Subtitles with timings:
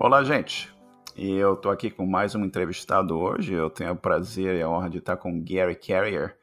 [0.00, 0.72] Olá, gente.
[1.16, 3.52] E eu estou aqui com mais um entrevistado hoje.
[3.52, 6.38] Eu tenho o prazer e a honra de estar com Gary Carrier.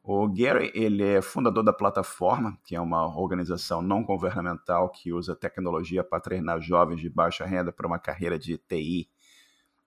[0.00, 5.34] O Gary ele é fundador da Plataforma, que é uma organização não governamental que usa
[5.34, 9.10] tecnologia para treinar jovens de baixa renda para uma carreira de TI.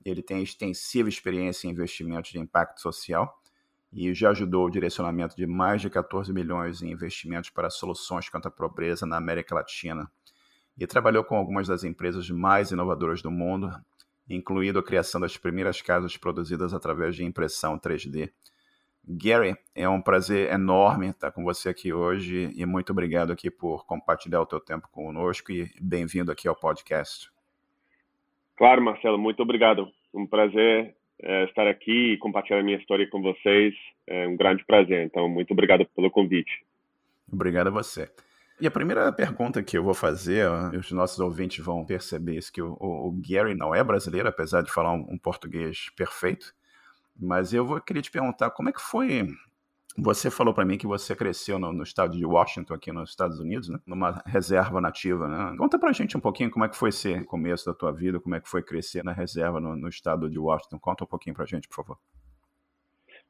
[0.04, 3.42] Ele tem extensiva experiência em investimentos de impacto social
[3.90, 8.50] e já ajudou o direcionamento de mais de 14 milhões em investimentos para soluções contra
[8.50, 10.12] a pobreza na América Latina.
[10.78, 13.72] E trabalhou com algumas das empresas mais inovadoras do mundo,
[14.30, 18.32] incluindo a criação das primeiras casas produzidas através de impressão 3D.
[19.06, 23.86] Gary, é um prazer enorme estar com você aqui hoje e muito obrigado aqui por
[23.86, 27.30] compartilhar o teu tempo conosco e bem-vindo aqui ao podcast.
[28.56, 29.92] Claro, Marcelo, muito obrigado.
[30.14, 33.74] Um prazer é, estar aqui e compartilhar a minha história com vocês.
[34.08, 35.06] É um grande prazer.
[35.06, 36.64] Então, muito obrigado pelo convite.
[37.32, 38.10] Obrigado a você.
[38.62, 42.62] E a primeira pergunta que eu vou fazer, os nossos ouvintes vão perceber isso, que
[42.62, 46.54] o, o Gary não é brasileiro, apesar de falar um, um português perfeito.
[47.16, 49.28] Mas eu vou, queria te perguntar como é que foi
[49.98, 53.40] você falou para mim que você cresceu no, no, estado de Washington, aqui nos Estados
[53.40, 53.80] Unidos, né?
[53.86, 55.28] numa reserva nativa.
[55.28, 55.56] Né?
[55.58, 58.34] Conta pra gente um pouquinho como é que foi esse começo da tua vida, como
[58.34, 60.80] é que foi crescer na reserva no, no estado de Washington.
[60.80, 62.00] Conta um pouquinho pra gente, por favor.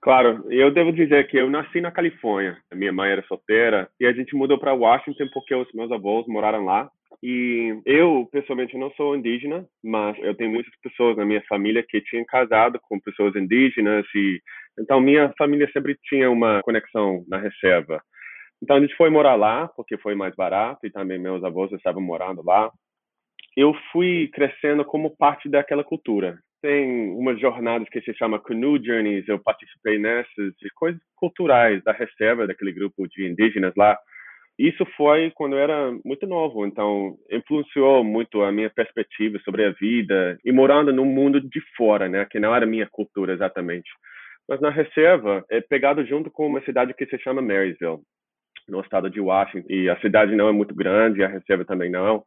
[0.04, 2.58] Claro, eu devo dizer que eu nasci na Califórnia.
[2.74, 6.66] Minha mãe era solteira e a gente mudou para Washington porque os meus avós moraram
[6.66, 6.92] lá.
[7.24, 12.02] E eu, pessoalmente, não sou indígena, mas eu tenho muitas pessoas na minha família que
[12.02, 14.42] tinham casado com pessoas indígenas e
[14.78, 18.04] então minha família sempre tinha uma conexão na reserva.
[18.62, 22.02] Então a gente foi morar lá porque foi mais barato e também meus avós estavam
[22.02, 22.70] morando lá.
[23.56, 26.40] Eu fui crescendo como parte daquela cultura.
[26.64, 32.48] Tem umas jornadas que se chama Canoe Journeys, eu participei nessas, coisas culturais da reserva
[32.48, 34.00] daquele grupo de indígenas lá
[34.58, 39.72] isso foi quando eu era muito novo, então influenciou muito a minha perspectiva sobre a
[39.72, 43.90] vida e morando num mundo de fora, né, que não era minha cultura exatamente.
[44.48, 48.00] Mas na reserva é pegado junto com uma cidade que se chama Marysville,
[48.70, 52.24] no estado de Washington, e a cidade não é muito grande, a reserva também não.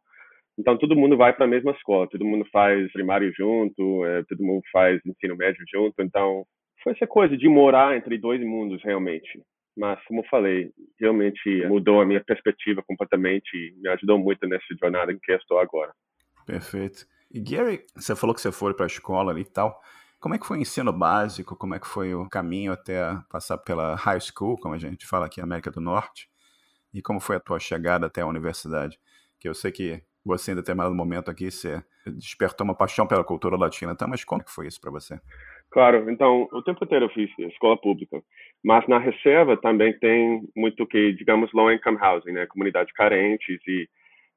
[0.57, 4.43] Então todo mundo vai para a mesma escola, todo mundo faz primário junto, é, todo
[4.43, 6.45] mundo faz ensino médio junto, então
[6.83, 9.39] foi essa coisa de morar entre dois mundos realmente
[9.77, 14.65] mas como eu falei, realmente mudou a minha perspectiva completamente e me ajudou muito nessa
[14.81, 15.93] jornada em que eu estou agora.
[16.45, 17.05] Perfeito.
[17.31, 19.79] E Gary, você falou que você foi para a escola e tal.
[20.19, 21.55] Como é que foi o ensino básico?
[21.55, 25.27] Como é que foi o caminho até passar pela high school, como a gente fala
[25.27, 26.27] aqui na América do Norte?
[26.91, 28.99] E como foi a tua chegada até a universidade?
[29.39, 33.57] Que eu sei que você, em determinado momento aqui, você despertou uma paixão pela cultura
[33.57, 34.07] latina, tá?
[34.07, 35.19] mas como é que foi isso para você?
[35.69, 38.21] Claro, então, o tempo inteiro eu fiz escola pública,
[38.63, 43.87] mas na reserva também tem muito que, digamos, low income housing, né, comunidades carentes e,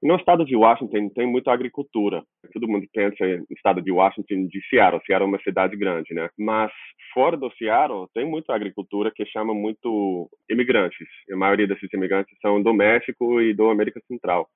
[0.03, 2.25] e no estado de Washington tem muita agricultura.
[2.53, 6.29] Todo mundo pensa no estado de Washington de Seattle, Seattle é uma cidade grande, né?
[6.39, 6.73] Mas
[7.13, 11.07] fora do Seattle tem muita agricultura que chama muito imigrantes.
[11.31, 14.49] A maioria desses imigrantes são do México e do América Central.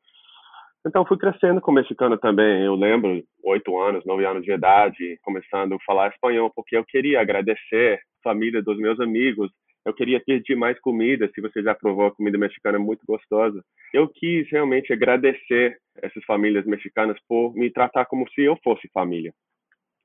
[0.86, 2.62] Então fui crescendo com mexicano também.
[2.62, 7.20] Eu lembro, oito anos, nove anos de idade, começando a falar espanhol, porque eu queria
[7.20, 9.50] agradecer a família dos meus amigos.
[9.84, 13.62] Eu queria pedir mais comida, se você já provou a comida mexicana é muito gostosa.
[13.92, 19.32] Eu quis realmente agradecer essas famílias mexicanas por me tratar como se eu fosse família.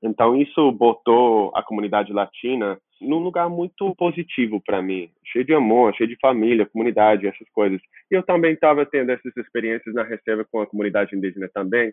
[0.02, 5.94] Então isso botou a comunidade latina num lugar muito positivo para mim, cheio de amor,
[5.94, 7.80] cheio de família, comunidade, essas coisas.
[8.10, 11.92] E eu também estava tendo essas experiências na reserva com a comunidade indígena também.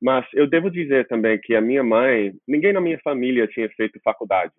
[0.00, 4.00] Mas eu devo dizer também que a minha mãe, ninguém na minha família tinha feito
[4.02, 4.52] faculdade,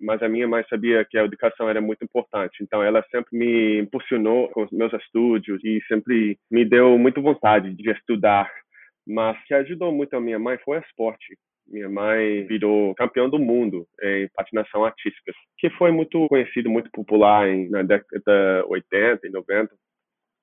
[0.00, 2.62] mas a minha mãe sabia que a educação era muito importante.
[2.62, 7.74] Então ela sempre me impulsionou com os meus estudos e sempre me deu muita vontade
[7.74, 8.48] de estudar.
[9.06, 13.28] Mas o que ajudou muito a minha mãe foi o esporte minha mãe virou campeã
[13.28, 19.26] do mundo em patinação artística, que foi muito conhecido, muito popular em, na década 80
[19.26, 19.70] e 90.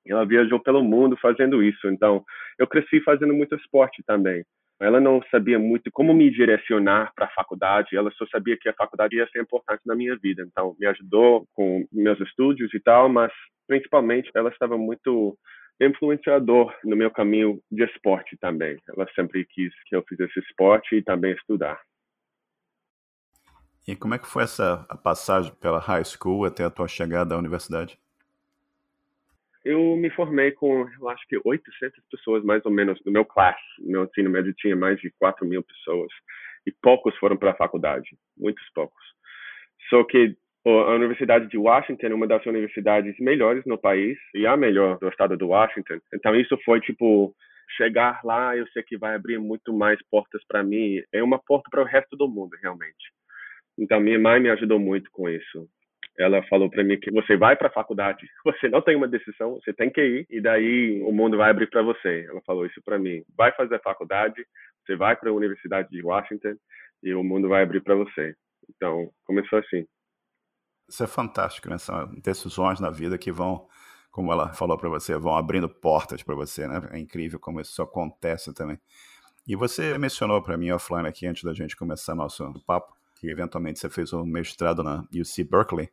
[0.06, 2.24] Ela viajou pelo mundo fazendo isso, então
[2.58, 4.44] eu cresci fazendo muito esporte também.
[4.80, 8.74] Ela não sabia muito como me direcionar para a faculdade, ela só sabia que a
[8.74, 10.42] faculdade ia ser importante na minha vida.
[10.42, 13.32] Então, me ajudou com meus estudos e tal, mas
[13.68, 15.38] principalmente ela estava muito
[15.84, 18.78] influenciador no meu caminho de esporte também.
[18.88, 21.80] Ela sempre quis que eu fizesse esporte e também estudar.
[23.86, 27.38] E como é que foi essa passagem pela high school até a tua chegada à
[27.38, 27.98] universidade?
[29.64, 33.60] Eu me formei com, eu acho que 800 pessoas mais ou menos no meu classe.
[33.80, 36.12] Meu ensino médio tinha mais de 4 mil pessoas
[36.66, 39.02] e poucos foram para a faculdade, muitos poucos.
[39.88, 40.36] Só que
[40.70, 45.08] a Universidade de Washington é uma das universidades melhores no país e a melhor do
[45.08, 45.98] estado do Washington.
[46.14, 47.34] Então isso foi tipo
[47.76, 51.02] chegar lá, eu sei que vai abrir muito mais portas para mim.
[51.12, 53.12] É uma porta para o resto do mundo, realmente.
[53.78, 55.68] Então, minha mãe me ajudou muito com isso.
[56.18, 59.54] Ela falou para mim que você vai para a faculdade, você não tem uma decisão,
[59.54, 62.26] você tem que ir e daí o mundo vai abrir para você.
[62.28, 63.22] Ela falou isso para mim.
[63.36, 64.44] Vai fazer a faculdade,
[64.84, 66.54] você vai para a Universidade de Washington
[67.02, 68.34] e o mundo vai abrir para você.
[68.68, 69.86] Então, começou assim.
[70.92, 71.78] Isso é fantástico, né?
[71.78, 73.66] São decisões na vida que vão,
[74.10, 76.86] como ela falou para você, vão abrindo portas para você, né?
[76.92, 78.78] É incrível como isso acontece também.
[79.46, 83.78] E você mencionou para mim offline aqui antes da gente começar nosso papo que eventualmente
[83.78, 85.88] você fez um mestrado na UC Berkeley,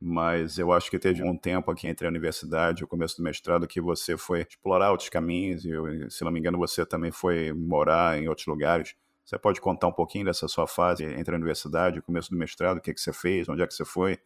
[0.00, 3.24] mas eu acho que teve um tempo aqui entre a universidade e o começo do
[3.24, 5.70] mestrado que você foi explorar outros caminhos e,
[6.08, 8.94] se não me engano, você também foi morar em outros lugares.
[9.26, 12.80] Você pode contar um pouquinho dessa sua fase entre a universidade começo do mestrado, o
[12.80, 14.18] que, que você fez, onde é que você foi,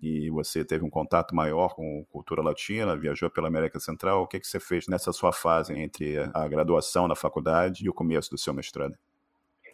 [0.00, 4.38] e você teve um contato maior com cultura latina, viajou pela América Central, o que,
[4.38, 8.38] que você fez nessa sua fase entre a graduação na faculdade e o começo do
[8.38, 8.94] seu mestrado?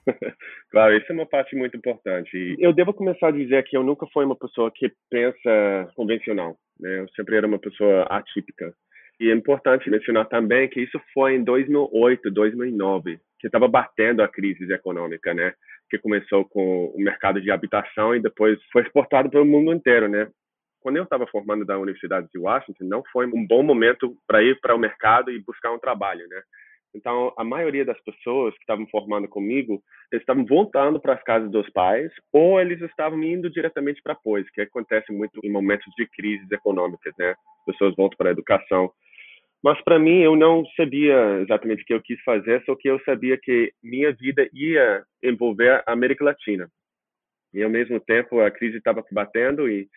[0.71, 2.57] claro, isso é uma parte muito importante.
[2.59, 6.57] Eu devo começar a dizer que eu nunca fui uma pessoa que pensa convencional.
[6.79, 7.01] Né?
[7.01, 8.73] Eu sempre era uma pessoa atípica.
[9.21, 14.29] E é importante mencionar também que isso foi em 2008, 2009, que estava batendo a
[14.29, 15.55] crise econômica, né?
[15.89, 20.09] Que começou com o mercado de habitação e depois foi exportado para o mundo inteiro,
[20.09, 20.29] né?
[20.81, 24.59] Quando eu estava formando da Universidade de Washington, não foi um bom momento para ir
[24.61, 26.41] para o mercado e buscar um trabalho, né?
[26.95, 31.51] Então, a maioria das pessoas que estavam formando comigo, eles estavam voltando para as casas
[31.51, 36.07] dos pais ou eles estavam indo diretamente para pós, que acontece muito em momentos de
[36.09, 37.31] crises econômicas, né?
[37.31, 38.91] As pessoas voltam para a educação.
[39.63, 42.99] Mas para mim, eu não sabia exatamente o que eu quis fazer, só que eu
[43.01, 46.69] sabia que minha vida ia envolver a América Latina.
[47.53, 49.89] E ao mesmo tempo, a crise estava batendo e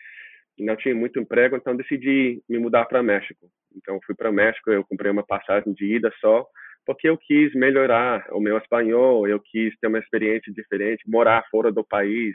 [0.58, 3.48] não tinha muito emprego, então decidi me mudar para México.
[3.76, 6.46] Então fui para México, eu comprei uma passagem de ida só
[6.86, 11.72] porque eu quis melhorar o meu espanhol, eu quis ter uma experiência diferente, morar fora
[11.72, 12.34] do país.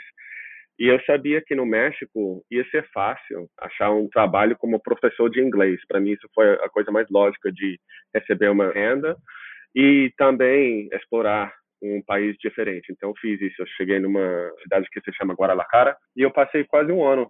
[0.79, 5.41] E eu sabia que no México ia ser fácil achar um trabalho como professor de
[5.41, 5.85] inglês.
[5.85, 7.77] Para mim, isso foi a coisa mais lógica de
[8.15, 9.17] receber uma renda
[9.75, 11.53] e também explorar
[11.83, 12.91] um país diferente.
[12.91, 13.61] Então, eu fiz isso.
[13.61, 17.29] Eu cheguei numa cidade que se chama Guadalajara e eu passei quase um ano.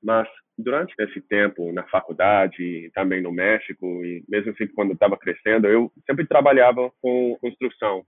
[0.00, 5.66] Mas durante esse tempo na faculdade, também no México e mesmo assim quando estava crescendo,
[5.66, 8.04] eu sempre trabalhava com construção.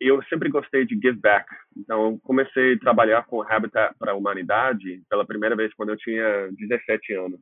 [0.00, 1.46] Eu sempre gostei de give back.
[1.76, 6.48] Então, comecei a trabalhar com Habitat para a Humanidade pela primeira vez quando eu tinha
[6.52, 7.40] 17 anos.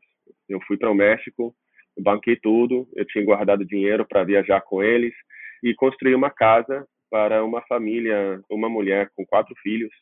[0.49, 1.55] Eu fui para o México,
[1.99, 5.13] banquei tudo, eu tinha guardado dinheiro para viajar com eles
[5.63, 9.93] e construí uma casa para uma família, uma mulher com quatro filhos,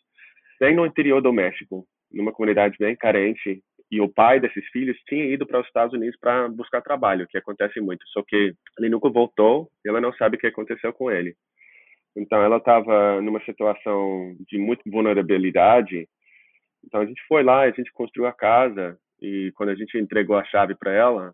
[0.60, 5.24] bem no interior do México, numa comunidade bem carente e o pai desses filhos tinha
[5.26, 8.06] ido para os Estados Unidos para buscar trabalho, que acontece muito.
[8.08, 11.36] Só que ele nunca voltou ela não sabe o que aconteceu com ele.
[12.16, 16.08] Então ela estava numa situação de muita vulnerabilidade.
[16.84, 20.36] Então a gente foi lá, a gente construiu a casa e quando a gente entregou
[20.36, 21.32] a chave para ela,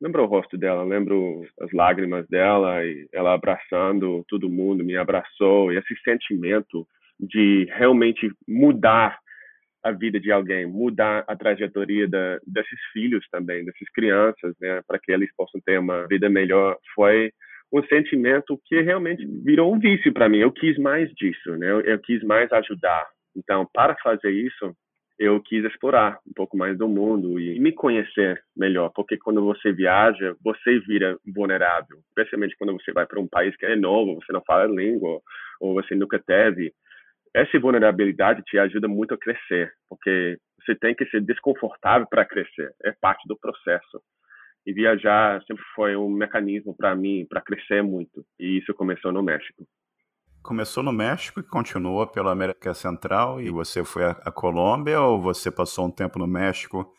[0.00, 5.72] lembro o rosto dela, lembro as lágrimas dela e ela abraçando todo mundo, me abraçou
[5.72, 6.86] e esse sentimento
[7.18, 9.18] de realmente mudar
[9.82, 14.98] a vida de alguém, mudar a trajetória da, desses filhos também, dessas crianças, né, para
[14.98, 17.30] que eles possam ter uma vida melhor, foi
[17.74, 20.38] um sentimento que realmente virou um vício para mim.
[20.38, 21.70] Eu quis mais disso, né?
[21.70, 23.06] Eu, eu, quis mais ajudar.
[23.36, 24.72] Então, para fazer isso,
[25.18, 29.72] eu quis explorar um pouco mais do mundo e me conhecer melhor, porque quando você
[29.72, 34.32] viaja, você vira vulnerável, especialmente quando você vai para um país que é novo, você
[34.32, 35.20] não fala a língua
[35.60, 36.72] ou você nunca teve
[37.34, 42.72] essa vulnerabilidade te ajuda muito a crescer, porque você tem que ser desconfortável para crescer,
[42.84, 44.00] é parte do processo.
[44.66, 49.22] E viajar sempre foi um mecanismo para mim, para crescer muito, e isso começou no
[49.22, 49.66] México.
[50.42, 55.50] Começou no México e continuou pela América Central, e você foi à Colômbia ou você
[55.50, 56.92] passou um tempo no México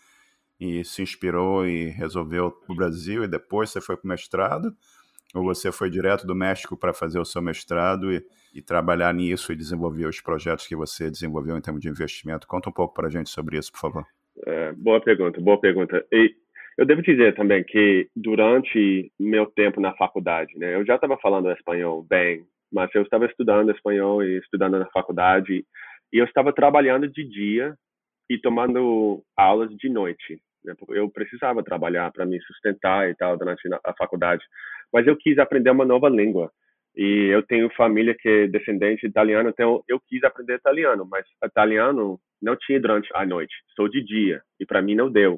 [0.60, 4.74] e se inspirou e resolveu o Brasil e depois você foi para o mestrado?
[5.34, 9.52] Ou você foi direto do México para fazer o seu mestrado e, e, trabalhar nisso
[9.52, 12.48] e desenvolver os projetos que você desenvolveu em termos de investimento?
[12.48, 14.06] Conta um pouco para a gente sobre isso, por favor.
[14.46, 16.06] É, boa pergunta, boa pergunta.
[16.12, 16.36] E
[16.78, 21.52] eu devo dizer também que durante meu tempo na faculdade, né, eu já estava falando
[21.52, 25.66] espanhol bem, mas eu estava estudando espanhol e estudando na faculdade
[26.14, 27.76] e eu estava trabalhando de dia
[28.30, 30.40] e tomando aulas de noite.
[30.64, 34.44] Né, eu precisava trabalhar para me sustentar e tal durante a faculdade
[34.96, 36.50] mas eu quis aprender uma nova língua.
[36.96, 42.18] E eu tenho família que é descendente italiano, então eu quis aprender italiano, mas italiano
[42.42, 45.38] não tinha durante a noite, só de dia, e para mim não deu.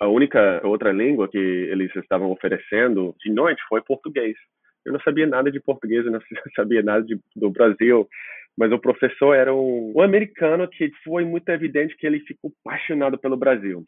[0.00, 4.36] A única outra língua que eles estavam oferecendo de noite foi português.
[4.84, 6.20] Eu não sabia nada de português, eu não
[6.54, 8.08] sabia nada de, do Brasil,
[8.56, 13.18] mas o professor era um, um americano que foi muito evidente que ele ficou apaixonado
[13.18, 13.84] pelo Brasil.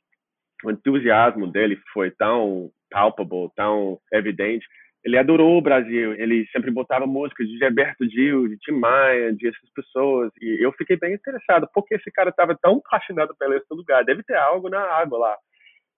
[0.65, 4.67] O entusiasmo dele foi tão palpable, tão evidente.
[5.05, 6.13] Ele adorou o Brasil.
[6.15, 10.31] Ele sempre botava músicas de Gilberto Gil, de Tim Maia, de essas pessoas.
[10.41, 11.69] E eu fiquei bem interessado.
[11.73, 14.05] porque esse cara estava tão apaixonado pelo esse lugar?
[14.05, 15.37] Deve ter algo na água lá.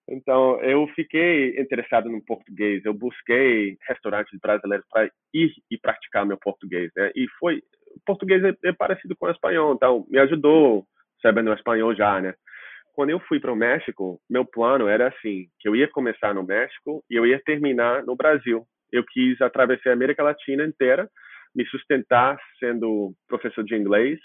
[0.09, 2.83] Então, eu fiquei interessado no português.
[2.83, 6.91] Eu busquei restaurantes brasileiros para ir e praticar meu português.
[6.95, 7.11] Né?
[7.15, 7.61] E foi.
[8.05, 10.83] Português é, é parecido com o espanhol, então me ajudou
[11.21, 12.33] sabendo o espanhol já, né?
[12.93, 16.43] quando eu fui para o México, meu plano era assim, que eu ia começar no
[16.43, 18.65] México e eu ia terminar no Brasil.
[18.91, 21.09] Eu quis atravessar a América Latina inteira,
[21.55, 24.19] me sustentar sendo professor de inglês,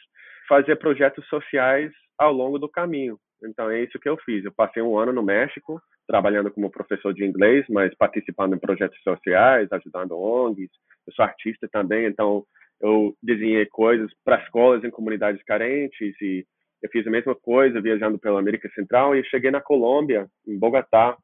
[0.46, 3.18] fazer projetos sociais ao longo do caminho.
[3.42, 4.44] Então é isso que eu fiz.
[4.44, 9.00] Eu passei um ano no México, trabalhando como professor de inglês, mas participando em projetos
[9.02, 10.70] sociais, ajudando ONGs.
[11.06, 12.44] Eu sou artista também, então
[12.80, 16.44] eu desenhei coisas para escolas em comunidades carentes e
[16.82, 21.16] eu fiz a mesma coisa viajando pela América Central e cheguei na Colômbia, em Bogotá.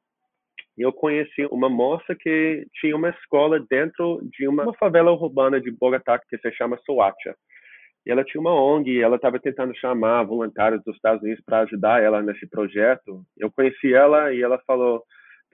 [0.77, 5.71] E eu conheci uma moça que tinha uma escola dentro de uma, favela urbana de
[5.71, 7.37] Bogotá que se chama Soacha.
[8.07, 12.03] E ela tinha uma ONG ela estava tentando chamar voluntários dos Estados Unidos para ajudar
[12.03, 13.25] ela nesse projeto.
[13.39, 15.03] Eu conheci ela e ela falou: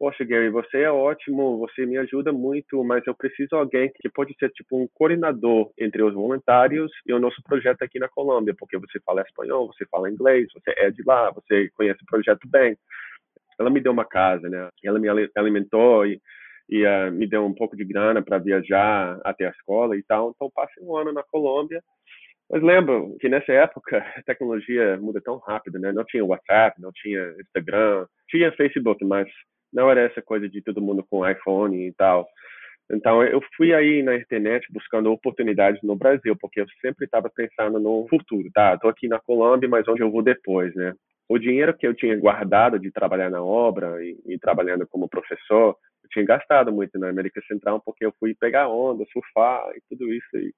[0.01, 4.09] poxa, Gary, você é ótimo, você me ajuda muito, mas eu preciso de alguém que
[4.09, 8.55] pode ser tipo um coordenador entre os voluntários e o nosso projeto aqui na Colômbia,
[8.59, 12.49] porque você fala espanhol, você fala inglês, você é de lá, você conhece o projeto
[12.49, 12.79] bem.
[13.59, 14.71] Ela me deu uma casa, né?
[14.83, 16.19] Ela me alimentou e,
[16.67, 20.33] e uh, me deu um pouco de grana para viajar até a escola e tal.
[20.35, 21.83] Então passei um ano na Colômbia.
[22.51, 25.93] Mas lembro que nessa época a tecnologia muda tão rápido, né?
[25.93, 29.29] Não tinha WhatsApp, não tinha Instagram, tinha Facebook, mas
[29.73, 32.27] não era essa coisa de todo mundo com iPhone e tal.
[32.93, 37.79] Então, eu fui aí na internet buscando oportunidades no Brasil, porque eu sempre estava pensando
[37.79, 38.75] no futuro, tá?
[38.75, 40.93] Estou aqui na Colômbia, mas onde eu vou depois, né?
[41.29, 45.77] O dinheiro que eu tinha guardado de trabalhar na obra e, e trabalhando como professor,
[46.03, 50.13] eu tinha gastado muito na América Central, porque eu fui pegar onda, surfar e tudo
[50.13, 50.37] isso.
[50.37, 50.53] E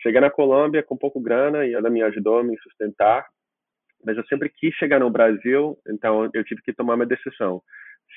[0.00, 3.26] cheguei na Colômbia com pouco grana e ela me ajudou a me sustentar,
[4.04, 7.62] mas eu sempre quis chegar no Brasil, então eu tive que tomar uma decisão.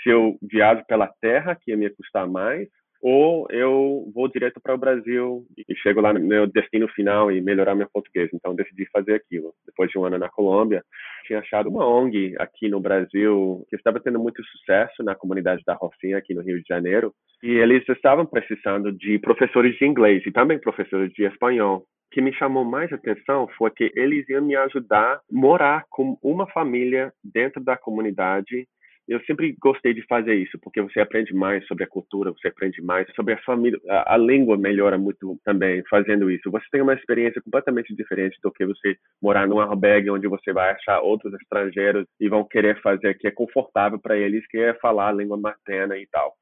[0.02, 2.68] Se eu viajo pela terra, que ia me custar mais,
[3.02, 7.42] ou eu vou direto para o Brasil e chego lá no meu destino final e
[7.42, 8.30] melhorar meu português.
[8.34, 9.54] Então decidi fazer aquilo.
[9.66, 10.84] Depois de um ano na Colômbia,
[11.26, 15.74] tinha achado uma ONG aqui no Brasil que estava tendo muito sucesso na comunidade da
[15.74, 20.32] Rocinha aqui no Rio de Janeiro, e eles estavam precisando de professores de inglês e
[20.32, 21.80] também professores de espanhol.
[21.80, 26.18] O que me chamou mais atenção foi que eles iam me ajudar a morar com
[26.24, 28.68] uma família dentro da comunidade
[29.08, 32.82] eu sempre gostei de fazer isso, porque você aprende mais sobre a cultura, você aprende
[32.82, 36.50] mais sobre a família, a, a, língua melhora muito também fazendo isso.
[36.50, 40.72] Você tem uma experiência completamente diferente do que você morar num albergue onde você vai
[40.72, 45.10] achar outros estrangeiros e vão querer fazer que é confortável para eles, que é falar
[45.10, 46.34] a língua materna e tal.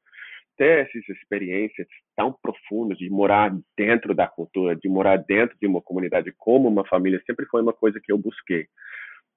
[0.56, 5.82] Ter essas experiências tão profundas de morar dentro da cultura, de morar dentro de uma
[5.82, 8.66] comunidade como uma família, sempre foi uma coisa que eu busquei.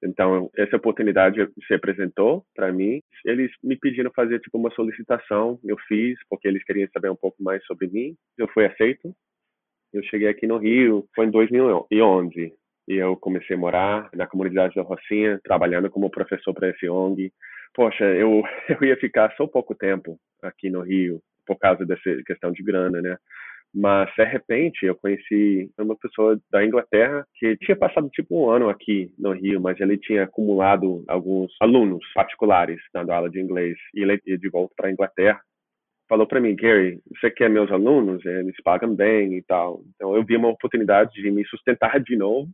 [0.03, 3.01] Então, essa oportunidade se apresentou para mim.
[3.25, 7.41] Eles me pediram fazer tipo uma solicitação, eu fiz, porque eles queriam saber um pouco
[7.41, 8.15] mais sobre mim.
[8.37, 9.13] Eu fui aceito.
[9.93, 12.53] Eu cheguei aqui no Rio, foi em 2011,
[12.87, 17.31] e eu comecei a morar na comunidade da Rocinha, trabalhando como professor para esse ONG.
[17.73, 22.51] Poxa, eu, eu ia ficar só pouco tempo aqui no Rio, por causa dessa questão
[22.51, 23.17] de grana, né?
[23.79, 28.69] Mas, de repente, eu conheci uma pessoa da Inglaterra que tinha passado tipo um ano
[28.69, 33.77] aqui no Rio, mas ele tinha acumulado alguns alunos particulares dando aula de inglês.
[33.93, 35.39] E ele ia de volta para a Inglaterra.
[36.09, 38.25] Falou para mim, Gary, você quer meus alunos?
[38.25, 39.83] Eles pagam bem e tal.
[39.93, 42.49] Então, eu vi uma oportunidade de me sustentar de novo.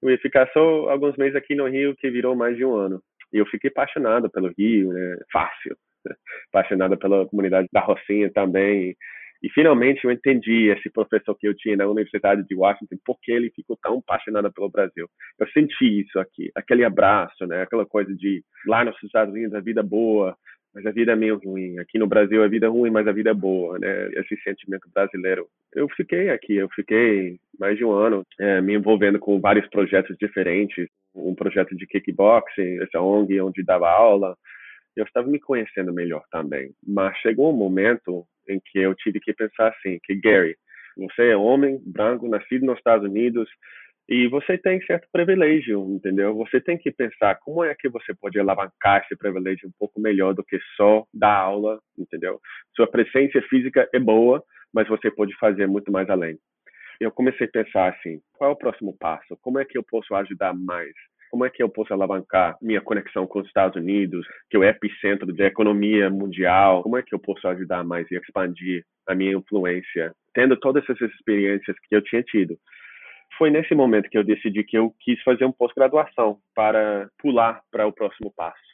[0.00, 3.02] Eu ia ficar só alguns meses aqui no Rio, que virou mais de um ano.
[3.30, 5.18] E eu fiquei apaixonado pelo Rio, né?
[5.30, 5.76] Fácil.
[6.48, 8.96] Apaixonado pela comunidade da Rocinha também
[9.44, 13.50] e finalmente eu entendi esse professor que eu tinha na Universidade de Washington, porque ele
[13.50, 15.06] ficou tão apaixonado pelo Brasil.
[15.38, 17.60] Eu senti isso aqui, aquele abraço, né?
[17.60, 20.34] Aquela coisa de lá nos Estados Unidos a vida é boa,
[20.74, 21.78] mas a vida é meio ruim.
[21.78, 24.08] Aqui no Brasil a vida é ruim, mas a vida é boa, né?
[24.14, 25.46] Esse sentimento brasileiro.
[25.74, 30.16] Eu fiquei aqui, eu fiquei mais de um ano é, me envolvendo com vários projetos
[30.18, 34.38] diferentes, um projeto de kickboxing, essa ONG onde dava aula.
[34.96, 39.32] Eu estava me conhecendo melhor também, mas chegou um momento em que eu tive que
[39.32, 40.56] pensar assim, que Gary,
[40.96, 43.48] você é homem, branco, nascido nos Estados Unidos,
[44.08, 46.34] E você tem certo privilégio, entendeu?
[46.34, 50.34] Você tem que pensar como é que você pode alavancar esse privilégio um pouco melhor
[50.34, 52.38] do que só dar aula, entendeu?
[52.76, 56.38] Sua presença física é boa, mas você pode fazer muito mais além.
[57.00, 59.36] Eu comecei a pensar assim, qual é o próximo passo?
[59.40, 60.92] Como é que eu posso ajudar mais?
[61.34, 64.62] Como é que eu posso alavancar minha conexão com os Estados Unidos, que é o
[64.62, 66.84] epicentro da economia mundial?
[66.84, 71.10] Como é que eu posso ajudar mais e expandir a minha influência, tendo todas essas
[71.10, 72.56] experiências que eu tinha tido?
[73.36, 77.84] foi nesse momento que eu decidi que eu quis fazer um pós-graduação para pular para
[77.84, 78.73] o próximo passo.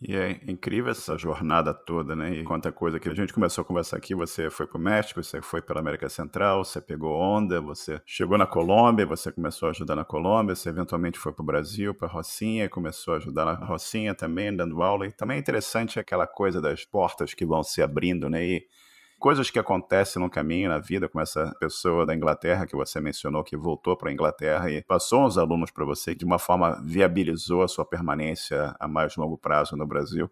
[0.00, 2.34] E é incrível essa jornada toda, né?
[2.34, 4.14] E quanta coisa que a gente começou a conversar aqui.
[4.14, 8.36] Você foi para o México, você foi pela América Central, você pegou onda, você chegou
[8.36, 12.08] na Colômbia, você começou a ajudar na Colômbia, você eventualmente foi para o Brasil, para
[12.08, 15.06] Rocinha, começou a ajudar na Rocinha também, dando aula.
[15.06, 18.44] E também é interessante aquela coisa das portas que vão se abrindo, né?
[18.44, 18.66] E
[19.18, 23.42] coisas que acontecem no caminho, na vida, como essa pessoa da Inglaterra que você mencionou,
[23.42, 26.80] que voltou para a Inglaterra e passou uns alunos para você, que de uma forma
[26.84, 30.30] viabilizou a sua permanência a mais longo prazo no Brasil.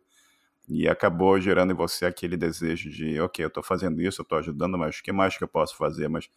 [0.69, 4.39] E acabou gerando em você aquele desejo de, ok, eu estou fazendo isso, eu estou
[4.39, 6.09] ajudando, mas o que mais que eu posso fazer?
[6.09, 6.29] Mas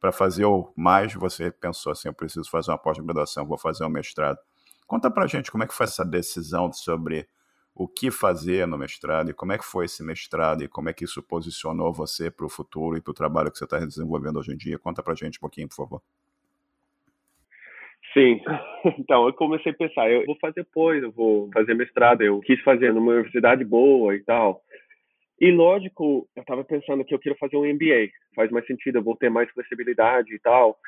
[0.00, 3.88] para fazer o mais, você pensou assim, eu preciso fazer uma pós-graduação, vou fazer um
[3.88, 4.38] mestrado.
[4.86, 7.28] Conta para gente como é que foi essa decisão sobre
[7.74, 10.92] o que fazer no mestrado e como é que foi esse mestrado e como é
[10.92, 14.38] que isso posicionou você para o futuro e para o trabalho que você está desenvolvendo
[14.38, 14.78] hoje em dia.
[14.78, 16.02] Conta para a gente um pouquinho, por favor.
[18.12, 18.42] Sim,
[18.98, 22.60] então eu comecei a pensar, eu vou fazer depois, eu vou fazer mestrado, eu quis
[22.60, 24.62] fazer numa universidade boa e tal.
[25.40, 29.02] E lógico, eu estava pensando que eu quero fazer um MBA, faz mais sentido, eu
[29.02, 30.78] vou ter mais flexibilidade e tal.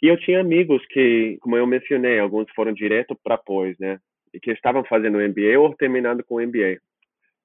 [0.00, 3.98] E eu tinha amigos que, como eu mencionei, alguns foram direto para pós, né?
[4.34, 6.78] E que estavam fazendo MBA ou terminando com MBA.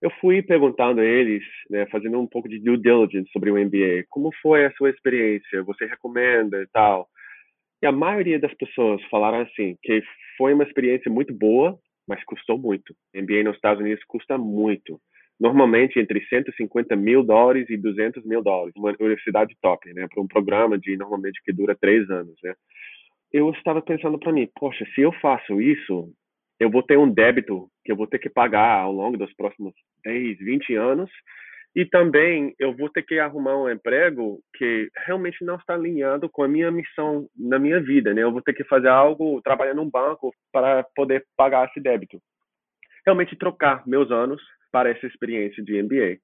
[0.02, 4.06] Eu fui perguntando a eles, né, fazendo um pouco de due diligence sobre o MBA,
[4.10, 7.08] como foi a sua experiência, você recomenda e tal.
[7.82, 10.02] E a maioria das pessoas falaram assim, que
[10.38, 11.78] foi uma experiência muito boa,
[12.08, 12.96] mas custou muito.
[13.14, 15.00] MBA nos Estados Unidos custa muito.
[15.40, 18.74] Normalmente entre 150 mil dólares e 200 mil dólares.
[18.76, 20.08] Uma universidade top, né?
[20.14, 22.54] Para um programa de normalmente que dura três anos, né?
[23.32, 26.12] Eu estava pensando para mim, poxa, se eu faço isso,
[26.60, 29.74] eu vou ter um débito que eu vou ter que pagar ao longo dos próximos
[30.04, 31.10] 10, 20 anos.
[31.76, 36.44] E também eu vou ter que arrumar um emprego que realmente não está alinhado com
[36.44, 38.24] a minha missão na minha vida, né?
[38.24, 42.20] Eu vou ter que fazer algo, trabalhar num banco para poder pagar esse débito.
[43.06, 44.42] Realmente trocar meus anos
[44.72, 46.18] para essa experiência de MBA.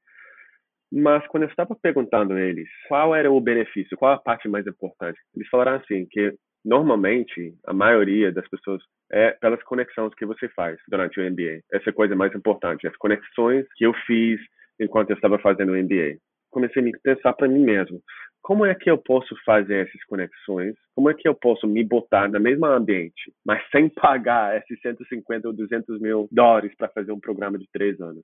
[0.91, 4.65] Mas quando eu estava perguntando a eles qual era o benefício, qual a parte mais
[4.65, 6.34] importante, eles falaram assim que
[6.65, 11.62] normalmente a maioria das pessoas é pelas conexões que você faz durante o MBA.
[11.71, 14.41] Essa é a coisa mais importante, as conexões que eu fiz
[14.80, 16.17] enquanto eu estava fazendo o MBA.
[16.49, 18.01] Comecei a pensar para mim mesmo,
[18.41, 20.75] como é que eu posso fazer essas conexões?
[20.95, 25.47] Como é que eu posso me botar no mesmo ambiente, mas sem pagar esses 150
[25.47, 28.23] ou 200 mil dólares para fazer um programa de três anos?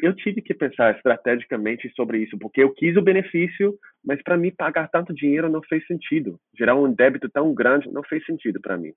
[0.00, 4.50] Eu tive que pensar estrategicamente sobre isso, porque eu quis o benefício, mas para mim
[4.50, 6.38] pagar tanto dinheiro não fez sentido.
[6.56, 8.92] Gerar um débito tão grande não fez sentido para mim.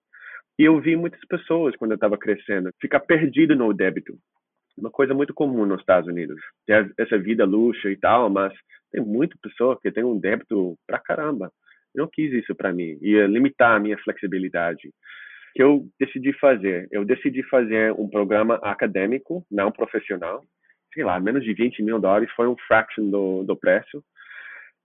[0.58, 4.18] E eu vi muitas pessoas, quando eu estava crescendo, ficar perdido no débito.
[4.78, 6.40] Uma coisa muito comum nos Estados Unidos.
[6.66, 8.54] Tem essa vida luxo e tal, mas
[8.92, 11.52] tem muita pessoa que tem um débito pra caramba.
[11.94, 12.98] Eu não quis isso para mim.
[13.02, 14.92] Ia limitar a minha flexibilidade.
[15.54, 16.88] Que eu decidi fazer?
[16.92, 20.44] Eu decidi fazer um programa acadêmico, não profissional,
[20.96, 24.04] sei lá, menos de 20 mil dólares, foi um fraction do, do preço.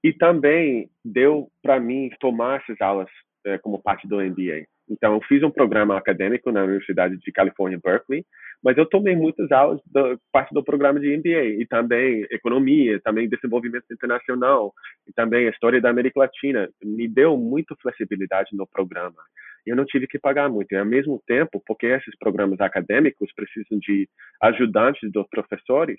[0.03, 3.09] E também deu para mim tomar essas aulas
[3.47, 4.67] é, como parte do MBA.
[4.91, 8.25] Então, eu fiz um programa acadêmico na Universidade de Califórnia, Berkeley,
[8.63, 13.29] mas eu tomei muitas aulas da parte do programa de MBA e também economia, também
[13.29, 14.75] desenvolvimento internacional
[15.07, 16.69] e também história da América Latina.
[16.83, 19.23] Me deu muita flexibilidade no programa
[19.67, 20.73] eu não tive que pagar muito.
[20.73, 24.09] E ao mesmo tempo, porque esses programas acadêmicos precisam de
[24.43, 25.99] ajudantes dos professores,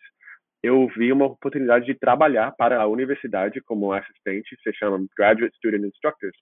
[0.63, 5.86] eu vi uma oportunidade de trabalhar para a universidade como assistente, se chama Graduate Student
[5.86, 6.38] Instructors,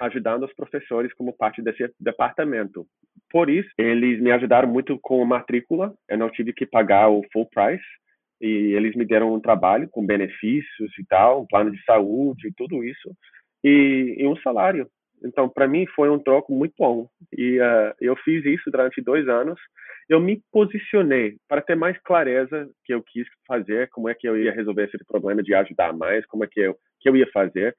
[0.00, 2.86] ajudando os professores como parte desse departamento.
[3.30, 7.22] Por isso, eles me ajudaram muito com a matrícula, eu não tive que pagar o
[7.32, 7.84] full price,
[8.40, 12.52] e eles me deram um trabalho com benefícios e tal, um plano de saúde e
[12.54, 13.14] tudo isso,
[13.62, 14.88] e, e um salário.
[15.22, 17.08] Então, para mim, foi um troco muito bom.
[17.36, 19.58] E uh, eu fiz isso durante dois anos.
[20.08, 24.36] Eu me posicionei para ter mais clareza que eu quis fazer, como é que eu
[24.36, 27.74] ia resolver esse problema de ajudar mais, como é que eu, que eu ia fazer.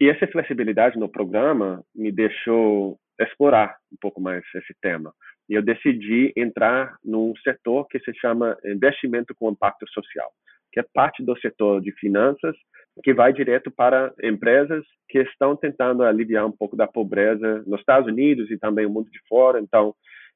[0.00, 5.12] E essa flexibilidade no programa me deixou explorar um pouco mais esse tema.
[5.48, 10.30] E eu decidi entrar num setor que se chama investimento com impacto social.
[10.72, 12.56] Que é parte do setor de finanças,
[13.02, 18.08] que vai direto para empresas que estão tentando aliviar um pouco da pobreza nos Estados
[18.08, 19.60] Unidos e também no mundo de fora.
[19.60, 19.94] Então,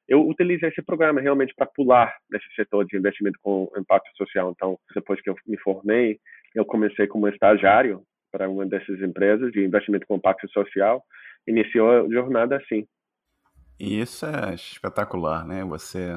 [0.08, 4.52] eu utilizei esse programa realmente para pular nesse setor de investimento com impacto social.
[4.54, 6.18] Então, depois que eu me formei,
[6.54, 11.02] eu comecei como estagiário para uma dessas empresas de investimento com impacto social.
[11.46, 12.86] Iniciou a jornada assim.
[13.78, 15.64] E isso é espetacular, né?
[15.64, 16.16] Você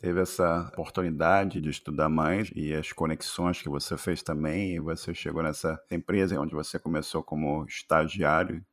[0.00, 5.12] teve essa oportunidade de estudar mais e as conexões que você fez também, e você
[5.12, 8.64] chegou nessa empresa onde você começou como estagiário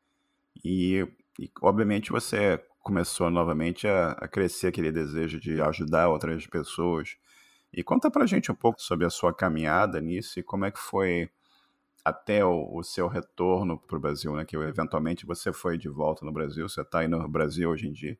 [0.64, 1.08] e,
[1.40, 7.18] e obviamente você começou novamente a, a, crescer aquele desejo de ajudar outras pessoas.
[7.74, 10.80] E conta pra gente um pouco sobre a sua caminhada nisso e como é que
[10.80, 11.30] foi
[12.06, 14.46] até o, o seu retorno para o Brasil, né?
[14.46, 17.92] Que eventualmente você foi de volta no Brasil, você está aí no Brasil hoje em
[17.92, 18.18] dia.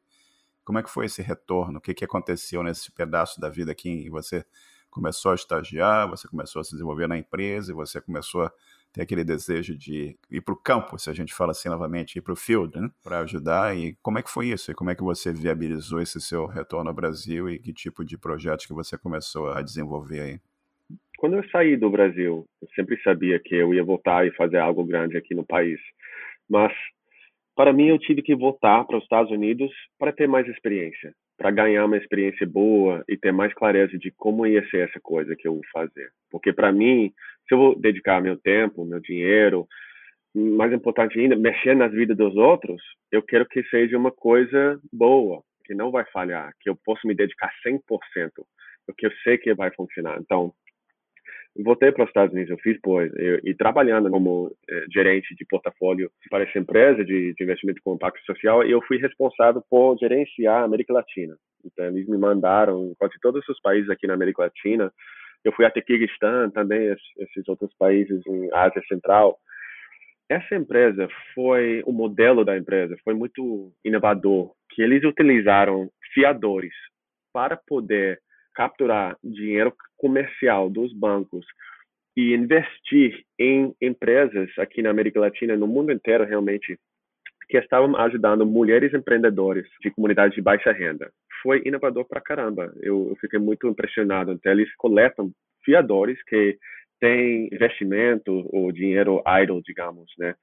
[0.66, 1.78] Como é que foi esse retorno?
[1.78, 4.44] O que, que aconteceu nesse pedaço da vida aqui em você
[4.90, 8.52] começou a estagiar, você começou a se desenvolver na empresa e você começou a
[8.94, 12.22] ter aquele desejo de ir para o campo, se a gente fala assim novamente, ir
[12.22, 12.90] para o field, né?
[13.04, 13.76] para ajudar.
[13.78, 14.72] E como é que foi isso?
[14.72, 18.18] E como é que você viabilizou esse seu retorno ao Brasil e que tipo de
[18.18, 20.40] projetos que você começou a desenvolver aí?
[21.18, 24.86] Quando eu saí do Brasil, eu sempre sabia que eu ia voltar e fazer algo
[24.86, 25.80] grande aqui no país.
[26.50, 26.72] Mas
[27.56, 31.52] para mim, eu tive que voltar para os Estados Unidos para ter mais experiência, para
[31.52, 35.48] ganhar uma experiência boa e ter mais clareza de como ia ser essa coisa que
[35.48, 36.10] eu vou fazer.
[36.30, 37.14] Porque para mim,
[37.48, 39.66] se eu vou dedicar meu tempo, meu dinheiro,
[40.36, 45.42] mais importante ainda, mexer nas vidas dos outros, eu quero que seja uma coisa boa,
[45.64, 47.80] que não vai falhar, que eu possa me dedicar 100%,
[48.98, 50.20] que eu sei que vai funcionar.
[50.20, 50.54] Então,
[51.64, 53.12] voltei para os Estados Unidos, eu fiz pois,
[53.44, 58.22] e trabalhando como eh, gerente de portfólio para essa empresa de, de, investimento com impacto
[58.26, 61.36] social, eu fui responsável por gerenciar a América Latina.
[61.64, 64.92] Então, eles me mandaram quase todos os países aqui na América Latina.
[65.44, 69.38] Eu fui até Kirguistão, também esses outros países em Ásia Central.
[70.28, 76.74] Essa empresa foi o modelo da empresa, foi muito inovador, que eles utilizaram fiadores
[77.32, 78.20] para poder
[78.56, 81.46] capturar dinheiro comercial dos bancos
[82.18, 86.80] e investir em empresas aqui na América Latina, no mundo inteiro realmente,
[87.50, 91.12] que estavam ajudando mulheres empreendedores de comunidades de baixa renda.
[91.44, 92.74] Foi inovador para caramba.
[92.82, 94.32] Eu, eu fiquei muito impressionado.
[94.32, 95.32] Então, eles coletam
[95.64, 96.58] fiadores que
[97.00, 100.34] têm investimento ou dinheiro idle, digamos, né?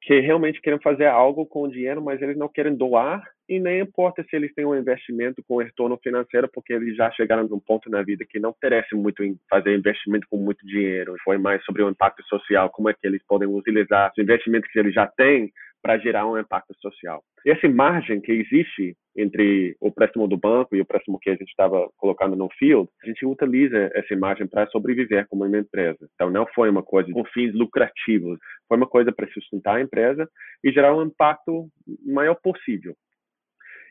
[0.00, 3.80] Que realmente querem fazer algo com o dinheiro, mas eles não querem doar e nem
[3.80, 7.90] importa se eles têm um investimento com retorno financeiro, porque eles já chegaram num ponto
[7.90, 11.14] na vida que não interessa muito em fazer investimento com muito dinheiro.
[11.24, 14.78] Foi mais sobre o impacto social, como é que eles podem utilizar os investimentos que
[14.78, 15.50] eles já têm
[15.82, 17.22] para gerar um impacto social.
[17.44, 21.32] E essa margem que existe entre o préstamo do banco e o préstamo que a
[21.32, 26.08] gente estava colocando no field, a gente utiliza essa margem para sobreviver como uma empresa.
[26.14, 28.38] Então, não foi uma coisa com fins lucrativos,
[28.68, 30.28] foi uma coisa para sustentar a empresa
[30.62, 31.68] e gerar um impacto
[32.06, 32.94] maior possível.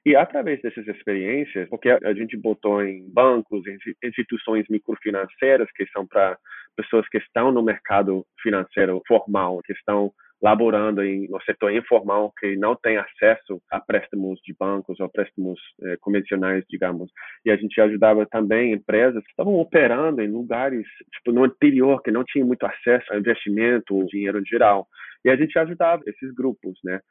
[0.06, 6.08] E através dessas experiências, porque a gente botou em bancos, em instituições microfinanceiras, que são
[6.08, 6.38] para
[6.78, 12.56] pessoas que estão no mercado financeiro formal, que estão laborando em, no setor informal que
[12.56, 17.12] não tem acesso a préstimos de bancos ou préstimos eh, convencionais, digamos.
[17.44, 22.12] E a gente ajudava também empresas que estavam operando em lugares tipo no interior que
[22.12, 24.88] não tinham muito acesso a investimento, dinheiro em geral.
[25.26, 27.02] E a gente ajudava esses grupos, né?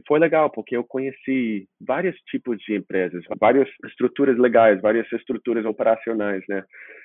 [0.00, 5.66] E foi legal, porque eu conheci vários tipos de empresas, várias estruturas legais, várias estruturas
[5.66, 6.64] operacionais, né?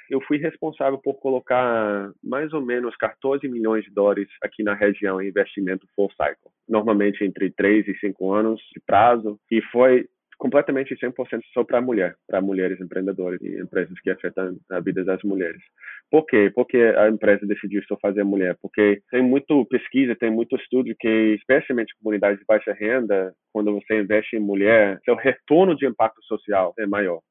[0.10, 5.22] Eu fui responsável por colocar mais ou menos 14 milhões de dólares aqui na região
[5.22, 10.96] em investimento full cycle, normalmente entre 3 e 5 anos de prazo, e foi completamente
[10.96, 15.62] 100% só para mulher, para mulheres empreendedoras e empresas que afetam a vida das mulheres.
[16.10, 16.52] Por quê?
[16.54, 18.58] Porque a empresa decidiu só fazer mulher?
[18.62, 24.02] Porque tem muito pesquisa, tem muito estudo que, especialmente comunidades de baixa renda, quando você
[24.02, 27.22] investe em mulher, seu retorno de impacto social é maior.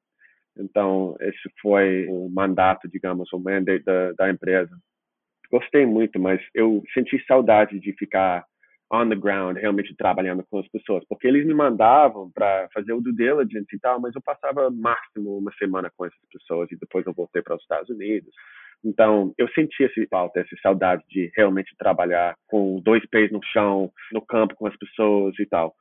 [0.56, 4.70] Então, esse foi o mandato, digamos, o mandate da, da empresa.
[5.50, 8.44] Gostei muito, mas eu senti saudade de ficar
[8.90, 13.00] on the ground, realmente trabalhando com as pessoas, porque eles me mandavam para fazer o
[13.00, 17.06] due diligence e tal, mas eu passava máximo uma semana com essas pessoas e depois
[17.06, 18.32] eu voltei para os Estados Unidos.
[18.84, 23.90] Então, eu senti esse falta, essa saudade de realmente trabalhar com dois pés no chão,
[24.12, 25.74] no campo com as pessoas e tal.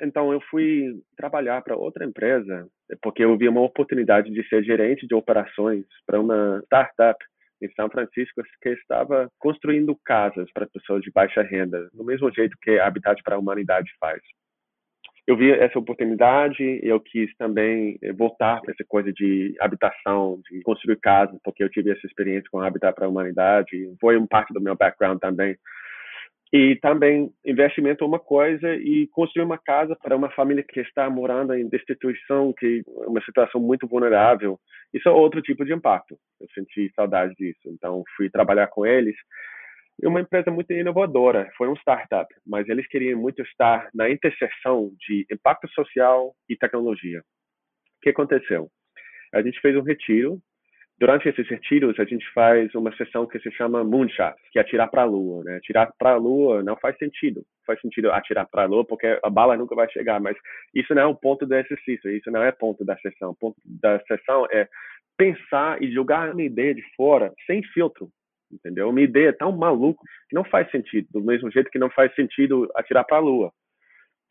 [0.00, 2.68] Então, eu fui trabalhar para outra empresa,
[3.02, 7.18] porque eu vi uma oportunidade de ser gerente de operações para uma startup
[7.64, 12.56] em São Francisco que estava construindo casas para pessoas de baixa renda, do mesmo jeito
[12.60, 14.20] que Habitat para a Humanidade faz.
[15.26, 20.60] eu vi essa oportunidade, eu quis também eh, voltar para essa coisa de habitação, de
[20.62, 24.52] construir casas, porque eu tive essa experiência com Habitat para a Humanidade, foi um parte
[24.52, 25.56] do meu background também.
[26.56, 31.10] E também investimento é uma coisa e construir uma casa para uma família que está
[31.10, 34.56] morando em destituição, que é uma situação muito vulnerável.
[34.92, 36.16] Isso é outro tipo de impacto.
[36.40, 37.58] Eu senti saudade disso.
[37.66, 39.16] Então fui trabalhar com eles.
[40.00, 44.92] É uma empresa muito inovadora, foi um startup, mas eles queriam muito estar na interseção
[45.08, 47.18] de impacto social e tecnologia.
[47.18, 48.70] O que aconteceu?
[49.34, 50.40] A gente fez um retiro
[50.98, 54.88] Durante esses retiros, a gente faz uma sessão que se chama Moonshot, que é atirar
[54.88, 55.42] para a lua.
[55.42, 55.56] Né?
[55.56, 57.44] Atirar para a lua não faz sentido.
[57.66, 60.36] Faz sentido atirar para a lua porque a bala nunca vai chegar, mas
[60.72, 63.30] isso não é o ponto do exercício, isso não é ponto da sessão.
[63.30, 64.68] O ponto da sessão é
[65.16, 68.08] pensar e jogar uma ideia de fora sem filtro,
[68.52, 68.88] entendeu?
[68.88, 72.70] Uma ideia tão maluca que não faz sentido, do mesmo jeito que não faz sentido
[72.76, 73.52] atirar para a lua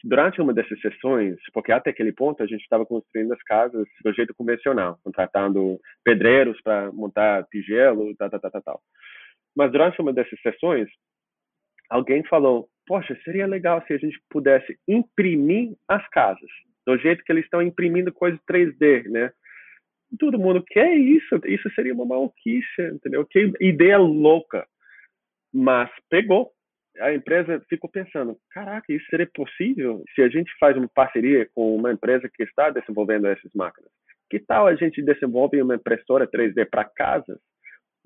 [0.03, 4.13] durante uma dessas sessões, porque até aquele ponto a gente estava construindo as casas do
[4.13, 8.81] jeito convencional, contratando pedreiros para montar tijolo, tal, tal, tal, tal.
[9.55, 10.89] Mas durante uma dessas sessões,
[11.89, 16.49] alguém falou: Poxa, seria legal se a gente pudesse imprimir as casas,
[16.85, 19.31] do jeito que eles estão imprimindo coisas 3D, né?
[20.19, 23.25] Todo mundo quer isso, isso seria uma maluquice, entendeu?
[23.25, 24.67] Que ideia louca.
[25.51, 26.51] Mas pegou,
[26.99, 31.75] a empresa ficou pensando, caraca, isso seria possível se a gente faz uma parceria com
[31.75, 33.89] uma empresa que está desenvolvendo essas máquinas?
[34.29, 37.39] Que tal a gente desenvolve uma impressora 3D para casas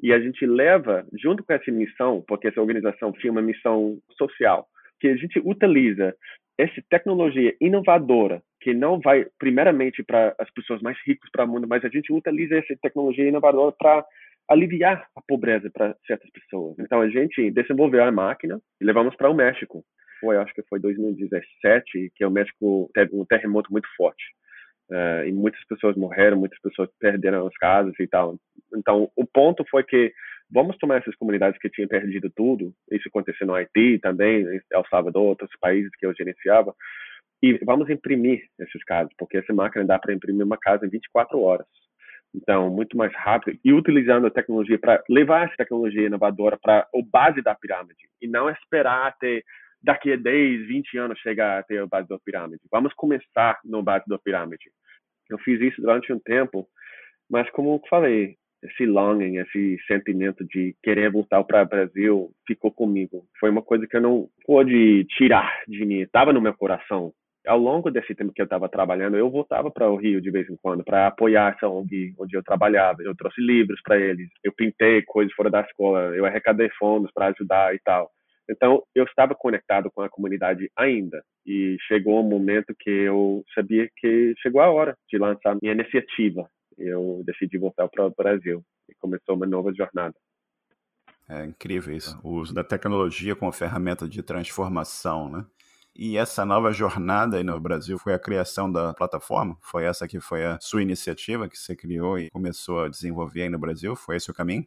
[0.02, 4.68] e a gente leva junto com essa missão, porque essa organização tinha uma missão social,
[5.00, 6.16] que a gente utiliza
[6.58, 11.68] essa tecnologia inovadora que não vai primeiramente para as pessoas mais ricas para o mundo,
[11.68, 14.04] mas a gente utiliza essa tecnologia inovadora para
[14.48, 16.78] aliviar a pobreza para certas pessoas.
[16.80, 19.84] Então a gente desenvolveu a máquina e levamos para o México.
[20.20, 24.24] Foi, acho que foi 2017 que o México teve um terremoto muito forte.
[24.90, 28.38] Uh, e muitas pessoas morreram, muitas pessoas perderam as casas e tal.
[28.74, 30.14] Então, o ponto foi que
[30.50, 34.86] vamos tomar essas comunidades que tinham perdido tudo, isso aconteceu no Haiti também, em El
[34.90, 36.74] Salvador, outros países que eu gerenciava,
[37.44, 41.40] e vamos imprimir esses casos, porque essa máquina dá para imprimir uma casa em 24
[41.40, 41.68] horas.
[42.38, 47.04] Então, muito mais rápido e utilizando a tecnologia para levar essa tecnologia inovadora para o
[47.04, 49.42] base da pirâmide e não esperar até
[49.82, 52.62] daqui a 10, 20 anos chegar até a base da pirâmide.
[52.72, 54.70] Vamos começar no base da pirâmide.
[55.30, 56.68] Eu fiz isso durante um tempo,
[57.30, 62.72] mas como eu falei, esse longing, esse sentimento de querer voltar para o Brasil ficou
[62.72, 63.26] comigo.
[63.40, 67.14] Foi uma coisa que eu não pude tirar de mim, estava no meu coração
[67.48, 70.50] ao longo desse tempo que eu estava trabalhando, eu voltava para o Rio de vez
[70.50, 73.02] em quando para apoiar essa ONG onde eu trabalhava.
[73.02, 77.28] Eu trouxe livros para eles, eu pintei coisas fora da escola, eu arrecadei fundos para
[77.28, 78.12] ajudar e tal.
[78.50, 81.22] Então, eu estava conectado com a comunidade ainda.
[81.46, 86.50] E chegou um momento que eu sabia que chegou a hora de lançar minha iniciativa.
[86.78, 90.16] Eu decidi voltar para o Brasil e começou uma nova jornada.
[91.30, 92.18] É incrível isso.
[92.24, 95.46] O uso da tecnologia como ferramenta de transformação, né?
[96.00, 99.58] E essa nova jornada aí no Brasil foi a criação da plataforma?
[99.64, 103.50] Foi essa que foi a sua iniciativa que você criou e começou a desenvolver aí
[103.50, 103.96] no Brasil?
[103.96, 104.64] Foi esse o caminho?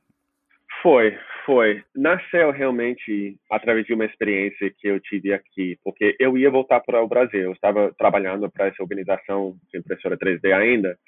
[0.82, 1.16] Foi,
[1.46, 1.84] foi.
[1.94, 7.00] Nasceu realmente através de uma experiência que eu tive aqui, porque eu ia voltar para
[7.00, 7.42] o Brasil.
[7.42, 10.98] Eu estava trabalhando para essa organização de impressora 3D ainda,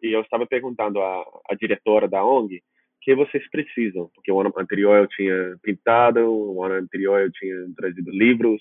[0.00, 2.62] e eu estava perguntando à, à diretora da ONG
[3.02, 7.56] que vocês precisam, porque o ano anterior eu tinha pintado, o ano anterior eu tinha
[7.76, 8.60] trazido livros,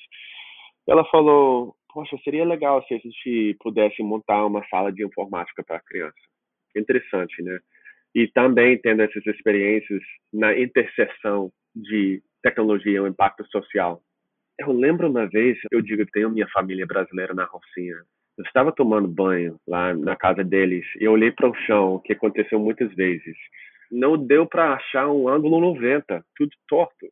[0.87, 5.79] ela falou: Poxa, seria legal se a gente pudesse montar uma sala de informática para
[5.81, 6.15] criança.
[6.75, 7.59] Interessante, né?
[8.15, 10.01] E também tendo essas experiências
[10.33, 14.01] na interseção de tecnologia e impacto social.
[14.59, 17.95] Eu lembro uma vez, eu digo que tenho minha família brasileira na Rocinha.
[18.37, 22.13] Eu estava tomando banho lá na casa deles e eu olhei para o chão, que
[22.13, 23.35] aconteceu muitas vezes.
[23.91, 27.07] Não deu para achar um ângulo 90, tudo torto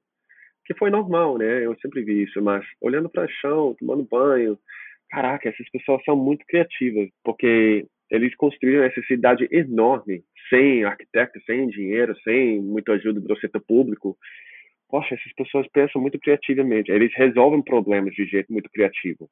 [0.66, 1.66] que foi normal, né?
[1.66, 4.58] Eu sempre vi isso, mas olhando para o chão, tomando banho,
[5.10, 11.68] caraca, essas pessoas são muito criativas, porque eles construíram essa cidade enorme, sem arquiteto, sem
[11.68, 14.18] dinheiro, sem muita ajuda do setor público.
[14.90, 19.30] Poxa, essas pessoas pensam muito criativamente, eles resolvem problemas de jeito muito criativo.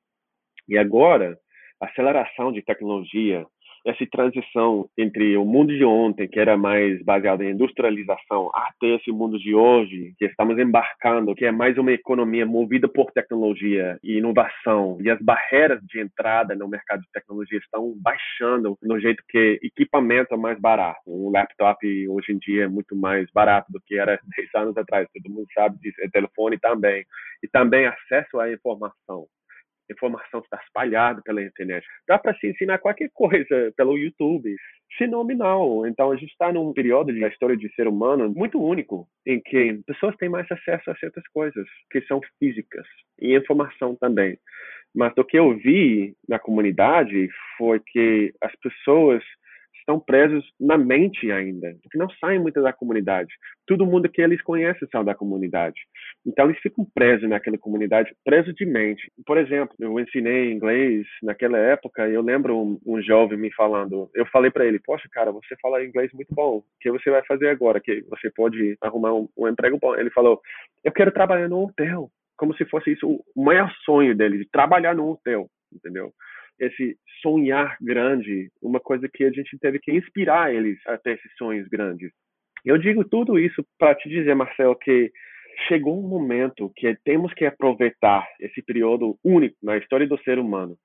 [0.68, 1.38] E agora,
[1.80, 3.46] a aceleração de tecnologia,
[3.86, 9.12] essa transição entre o mundo de ontem, que era mais baseado em industrialização, até esse
[9.12, 14.18] mundo de hoje, que estamos embarcando, que é mais uma economia movida por tecnologia e
[14.18, 19.60] inovação, e as barreiras de entrada no mercado de tecnologia estão baixando no jeito que
[19.62, 21.02] equipamento é mais barato.
[21.08, 25.08] Um laptop hoje em dia é muito mais barato do que era 10 anos atrás,
[25.14, 27.06] todo mundo sabe disso, é telefone também.
[27.44, 29.28] E também acesso à informação
[29.92, 31.86] informação está espalhada pela internet.
[32.08, 34.56] Dá para se ensinar qualquer coisa pelo YouTube.
[34.98, 35.88] Fenomenal.
[35.88, 39.82] Então a gente está num período da história de ser humano muito único, em que
[39.88, 42.86] pessoas têm mais acesso a certas coisas que são físicas
[43.20, 44.38] e informação também.
[44.94, 49.24] Mas o que eu vi na comunidade foi que as pessoas
[49.84, 53.34] estão presos na mente ainda, porque não saem muito da comunidade.
[53.68, 55.80] Todo mundo que eles conhecem são da comunidade.
[56.26, 59.12] Então eles ficam presos naquela comunidade, presos de mente.
[59.26, 64.10] Por exemplo, eu ensinei inglês naquela época e eu lembro um, um jovem me falando,
[64.16, 67.24] eu falei para ele, poxa cara, você fala inglês muito bom, o que você vai
[67.26, 67.80] fazer agora?
[67.80, 69.96] Que você pode arrumar um, um emprego bom?
[69.96, 70.42] Ele falou,
[70.84, 74.96] eu quero trabalhar no hotel, como se fosse isso o maior sonho dele, de trabalhar
[74.96, 76.14] no hotel, entendeu?
[76.60, 81.32] Esse sonhar grande, uma coisa que a gente teve que inspirar eles a ter esses
[81.38, 82.12] sonhos grandes.
[82.66, 85.12] Eu digo tudo isso para te dizer, Marcelo, que
[85.68, 90.78] chegou um momento que temos que aproveitar esse período único na história do ser humano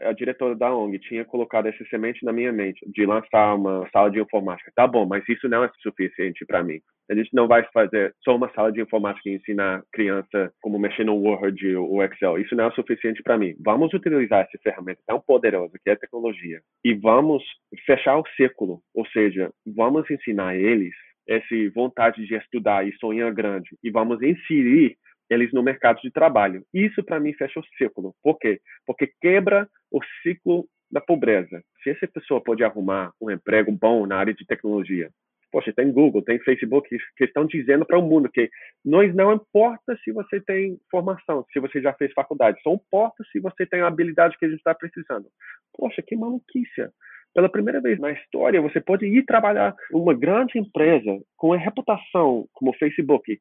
[0.00, 4.10] a diretora da ONG tinha colocado essa semente na minha mente de lançar uma sala
[4.10, 4.72] de informática.
[4.74, 6.80] Tá bom, mas isso não é suficiente para mim.
[7.10, 11.04] A gente não vai fazer só uma sala de informática e ensinar criança como mexer
[11.04, 12.38] no Word ou Excel.
[12.38, 13.54] Isso não é suficiente para mim.
[13.64, 17.42] Vamos utilizar essa ferramenta tão poderosa que é a tecnologia e vamos
[17.84, 20.94] fechar o círculo, ou seja, vamos ensinar eles
[21.28, 24.96] essa vontade de estudar e sonhar grande e vamos inserir
[25.28, 26.64] eles no mercado de trabalho.
[26.72, 28.14] Isso, para mim, fecha o ciclo.
[28.22, 28.60] Por quê?
[28.86, 31.62] Porque quebra o ciclo da pobreza.
[31.82, 35.10] Se essa pessoa pode arrumar um emprego bom na área de tecnologia,
[35.50, 38.50] poxa, tem Google, tem Facebook que estão dizendo para o mundo que
[38.84, 43.40] nós não importa se você tem formação, se você já fez faculdade, só importa se
[43.40, 45.26] você tem a habilidade que a gente está precisando.
[45.72, 46.88] Poxa, que maluquice!
[47.34, 52.46] Pela primeira vez na história, você pode ir trabalhar uma grande empresa com a reputação
[52.52, 53.38] como Facebook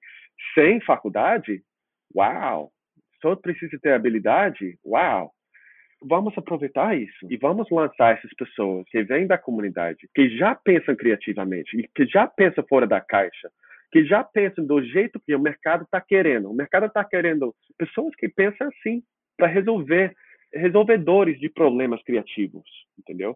[0.53, 1.63] sem faculdade
[2.15, 2.71] Uau!
[3.21, 4.77] Só precisa ter habilidade?
[4.85, 5.31] Uau!
[6.01, 10.95] Vamos aproveitar isso e vamos lançar essas pessoas que vêm da comunidade, que já pensam
[10.95, 13.49] criativamente e que já pensam fora da caixa,
[13.91, 16.49] que já pensam do jeito que o mercado está querendo.
[16.49, 19.01] O mercado está querendo pessoas que pensam assim
[19.37, 20.15] para resolver
[20.53, 22.63] resolvedores de problemas criativos,
[22.97, 23.35] entendeu?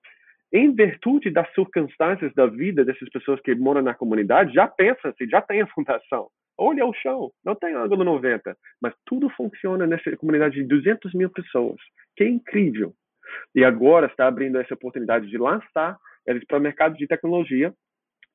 [0.52, 5.30] Em virtude das circunstâncias da vida dessas pessoas que moram na comunidade, já pensam assim,
[5.30, 6.28] já tem a fundação.
[6.58, 11.30] Olha o chão, não tem ângulo 90, mas tudo funciona nessa comunidade de 200 mil
[11.30, 11.80] pessoas,
[12.18, 12.94] que é incrível.
[13.56, 17.74] E agora está abrindo essa oportunidade de lançar eles para o mercado de tecnologia,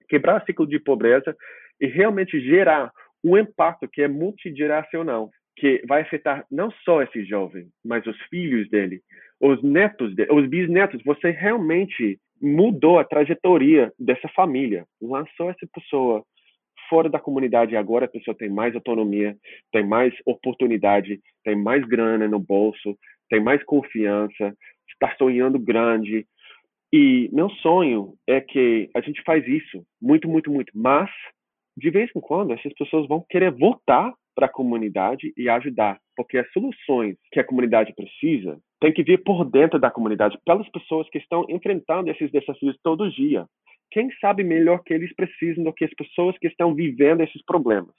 [0.09, 1.37] quebrar o ciclo de pobreza
[1.81, 2.91] e realmente gerar
[3.23, 8.69] um impacto que é multigeracional, que vai afetar não só esse jovem, mas os filhos
[8.69, 9.03] dele,
[9.41, 11.03] os netos, os bisnetos.
[11.05, 16.25] Você realmente mudou a trajetória dessa família, lançou essa pessoa
[16.89, 19.37] fora da comunidade agora a pessoa tem mais autonomia,
[19.73, 22.97] tem mais oportunidade, tem mais grana no bolso,
[23.31, 24.55] tem mais confiança,
[24.89, 26.27] está sonhando grande.
[26.93, 30.71] E meu sonho é que a gente faz isso muito, muito, muito.
[30.75, 31.11] Mas
[31.77, 36.39] de vez em quando essas pessoas vão querer voltar para a comunidade e ajudar, porque
[36.39, 41.09] as soluções que a comunidade precisa tem que vir por dentro da comunidade, pelas pessoas
[41.09, 43.47] que estão enfrentando esses desafios todo dia
[43.95, 47.95] quem sabe melhor que eles precisam do que as pessoas que estão vivendo esses problemas?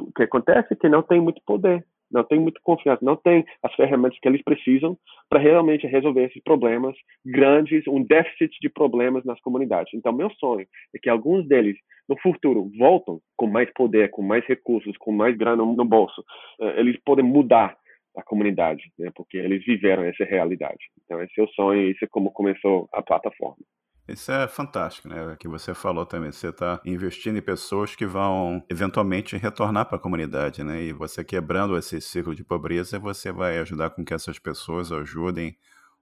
[0.00, 3.44] O que acontece é que não tem muito poder, não tem muita confiança, não tem
[3.62, 4.96] as ferramentas que eles precisam
[5.28, 9.92] para realmente resolver esses problemas grandes, um déficit de problemas nas comunidades.
[9.92, 11.76] Então, meu sonho é que alguns deles,
[12.08, 16.24] no futuro, voltam com mais poder, com mais recursos, com mais grana no bolso.
[16.62, 17.76] Eh, eles podem mudar
[18.16, 19.10] a comunidade, né?
[19.14, 20.90] porque eles viveram essa realidade.
[21.04, 23.64] Então, esse é o sonho, isso é como começou a plataforma.
[24.08, 25.36] Isso é fantástico, né?
[25.38, 26.32] Que você falou também.
[26.32, 30.82] Você está investindo em pessoas que vão eventualmente retornar para a comunidade, né?
[30.82, 35.56] E você quebrando esse ciclo de pobreza, você vai ajudar com que essas pessoas ajudem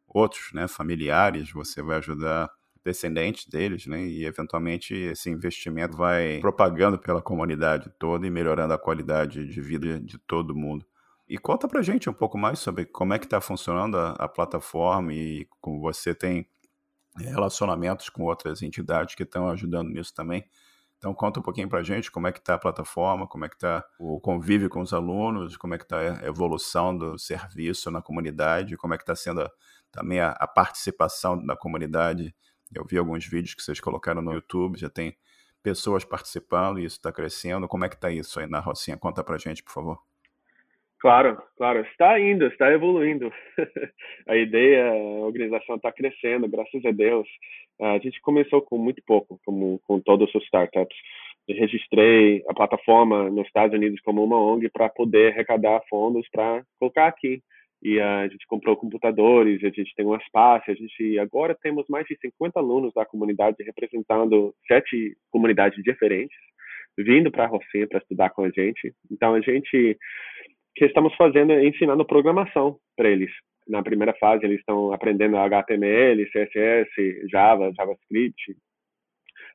[0.06, 0.66] outros, né?
[0.66, 1.52] Familiares.
[1.52, 2.48] Você vai ajudar
[2.82, 4.02] descendentes deles, né?
[4.02, 10.00] E eventualmente esse investimento vai propagando pela comunidade toda e melhorando a qualidade de vida
[10.00, 10.86] de todo mundo.
[11.28, 14.28] E conta pra gente um pouco mais sobre como é que está funcionando a, a
[14.28, 16.48] plataforma e como você tem
[17.16, 20.48] relacionamentos com outras entidades que estão ajudando nisso também.
[20.96, 23.48] Então conta um pouquinho para a gente como é que está a plataforma, como é
[23.48, 27.90] que está o convívio com os alunos, como é que está a evolução do serviço
[27.90, 29.50] na comunidade, como é que está sendo a,
[29.92, 32.34] também a, a, participação da comunidade.
[32.74, 35.16] Eu vi alguns vídeos que vocês colocaram no YouTube, já tem
[35.62, 37.68] pessoas participando e isso está crescendo.
[37.68, 38.96] Como é que está isso aí na Rocinha?
[38.96, 40.07] Conta para a gente, por favor.
[41.00, 43.32] Claro, claro, está indo, está evoluindo.
[44.26, 44.94] a ideia, a
[45.26, 47.28] organização está crescendo, graças a Deus.
[47.80, 50.96] A gente começou com muito pouco, como com todos os startups.
[51.46, 56.64] Eu registrei a plataforma nos Estados Unidos como uma ONG para poder arrecadar fundos para
[56.80, 57.40] colocar aqui.
[57.80, 62.04] e a gente comprou computadores, a gente tem um espaço, a gente agora temos mais
[62.08, 66.36] de 50 alunos da comunidade representando sete comunidades diferentes,
[66.98, 68.92] vindo para Rocinha para estudar com a gente.
[69.08, 69.96] Então a gente
[70.78, 73.30] que estamos fazendo é ensinando programação para eles.
[73.66, 78.56] Na primeira fase eles estão aprendendo HTML, CSS, Java, JavaScript.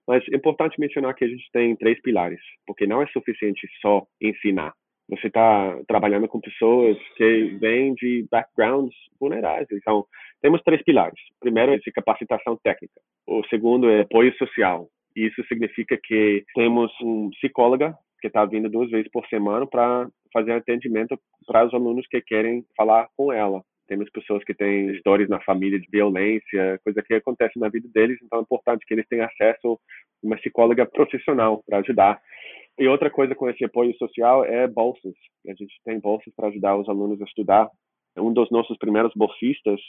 [0.07, 4.05] Mas é importante mencionar que a gente tem três pilares, porque não é suficiente só
[4.21, 4.74] ensinar
[5.09, 9.67] você está trabalhando com pessoas que vêm de backgrounds vulneráveis.
[9.71, 10.05] Então,
[10.41, 11.19] temos três pilares.
[11.38, 13.01] O primeiro é capacitação técnica.
[13.28, 14.88] O segundo é apoio social.
[15.15, 20.53] Isso significa que temos um psicóloga que está vindo duas vezes por semana para fazer
[20.53, 23.61] atendimento para os alunos que querem falar com ela.
[23.86, 28.17] Temos pessoas que têm histórias na família de violência, coisa que acontece na vida deles,
[28.24, 32.21] então é importante que eles tenham acesso a uma psicóloga profissional para ajudar.
[32.80, 35.13] E outra coisa com esse apoio social é bolsas.
[35.45, 37.69] A gente tem bolsas para ajudar os alunos a estudar.
[38.17, 39.82] Um dos nossos primeiros bolsistas,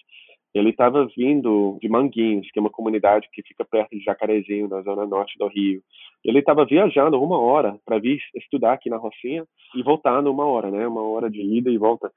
[0.55, 4.83] ele estava vindo de Manguinhos, que é uma comunidade que fica perto de Jacarezinho, na
[4.83, 5.83] zona norte do Rio.
[6.25, 9.45] Ele estava viajando uma hora para vir estudar aqui na Rocinha
[9.75, 10.87] e voltando uma hora, né?
[10.87, 12.11] Uma hora de ida e volta.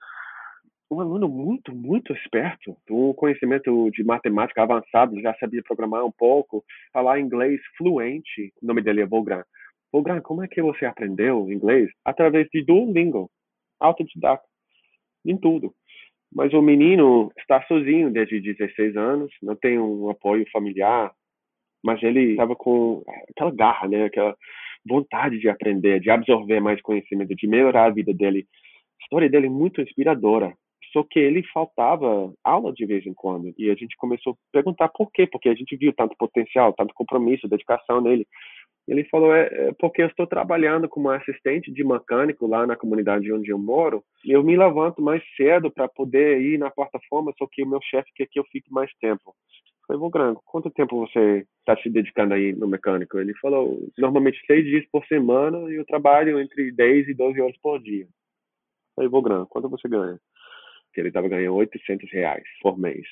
[0.90, 6.64] Um aluno muito, muito esperto, com conhecimento de matemática avançado, já sabia programar um pouco,
[6.94, 8.54] falar inglês fluente.
[8.62, 9.44] O nome dele é Volgran
[9.92, 11.90] Ô, Gran, como é que você aprendeu inglês?
[12.06, 13.32] Através de Duolingo,
[13.80, 14.44] autodidata,
[15.26, 15.74] em tudo.
[16.34, 21.12] Mas o menino está sozinho desde 16 anos, não tem um apoio familiar,
[21.84, 24.06] mas ele estava com aquela garra, né?
[24.06, 24.36] Aquela
[24.86, 28.46] vontade de aprender, de absorver mais conhecimento, de melhorar a vida dele.
[29.00, 30.54] A história dele é muito inspiradora.
[30.94, 33.54] Só que ele faltava aula de vez em quando.
[33.58, 36.94] E a gente começou a perguntar por quê, porque a gente viu tanto potencial, tanto
[36.94, 38.26] compromisso, dedicação nele.
[38.88, 43.32] Ele falou, é, é porque eu estou trabalhando como assistente de mecânico lá na comunidade
[43.34, 47.46] onde eu moro, e eu me levanto mais cedo para poder ir na plataforma, só
[47.52, 49.36] que o meu chefe quer que eu fique mais tempo.
[49.90, 53.18] Eu falei, Gran, quanto tempo você está se dedicando aí no mecânico?
[53.20, 57.58] Ele falou, normalmente seis dias por semana e eu trabalho entre 10 e 12 horas
[57.58, 58.08] por dia.
[58.98, 60.20] Eu falei, Gran, quanto você ganha?
[60.96, 63.06] Ele estava ganhando 800 reais por mês.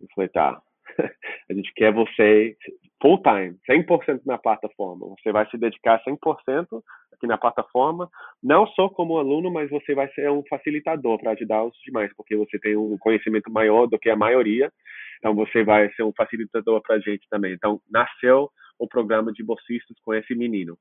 [0.00, 0.60] Eu falei, tá,
[1.50, 2.56] a gente quer você
[3.00, 5.06] full time, 100% na plataforma.
[5.18, 6.82] Você vai se dedicar 100%
[7.14, 8.08] aqui na plataforma,
[8.42, 12.36] não só como aluno, mas você vai ser um facilitador para ajudar os demais, porque
[12.36, 14.70] você tem um conhecimento maior do que a maioria.
[15.18, 17.52] Então você vai ser um facilitador para a gente também.
[17.54, 20.76] Então nasceu o programa de bolsistas com esse menino.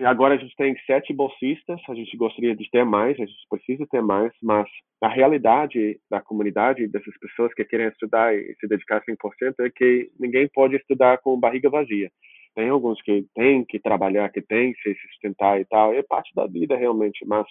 [0.00, 3.86] Agora a gente tem sete bolsistas, a gente gostaria de ter mais, a gente precisa
[3.90, 4.68] ter mais, mas
[5.02, 10.10] a realidade da comunidade, dessas pessoas que querem estudar e se dedicar 100%, é que
[10.18, 12.10] ninguém pode estudar com barriga vazia.
[12.56, 16.34] Tem alguns que têm que trabalhar, que têm que se sustentar e tal, é parte
[16.34, 17.46] da vida realmente, mas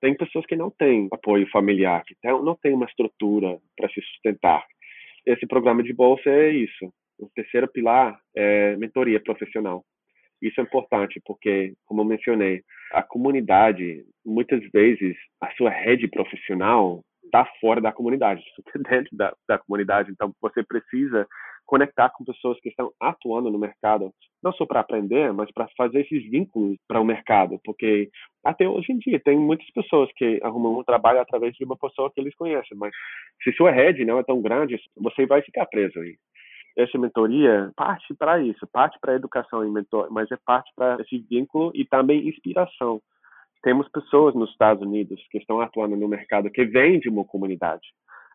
[0.00, 4.66] tem pessoas que não têm apoio familiar, que não têm uma estrutura para se sustentar.
[5.24, 6.92] Esse programa de bolsa é isso.
[7.16, 9.84] O terceiro pilar é mentoria profissional.
[10.42, 17.04] Isso é importante porque, como eu mencionei, a comunidade, muitas vezes, a sua rede profissional
[17.24, 18.42] está fora da comunidade,
[18.90, 20.10] dentro da, da comunidade.
[20.10, 21.28] Então, você precisa
[21.70, 24.12] conectar com pessoas que estão atuando no mercado,
[24.42, 28.10] não só para aprender, mas para fazer esses vínculos para o mercado, porque
[28.44, 32.10] até hoje em dia tem muitas pessoas que arrumam um trabalho através de uma pessoa
[32.12, 32.92] que eles conhecem, mas
[33.44, 36.16] se sua rede não é tão grande, você vai ficar preso aí
[36.76, 41.18] essa mentoria parte para isso, parte para educação e mentor, mas é parte para esse
[41.18, 43.02] vínculo e também inspiração.
[43.62, 47.86] Temos pessoas nos Estados Unidos que estão atuando no mercado que vêm de uma comunidade.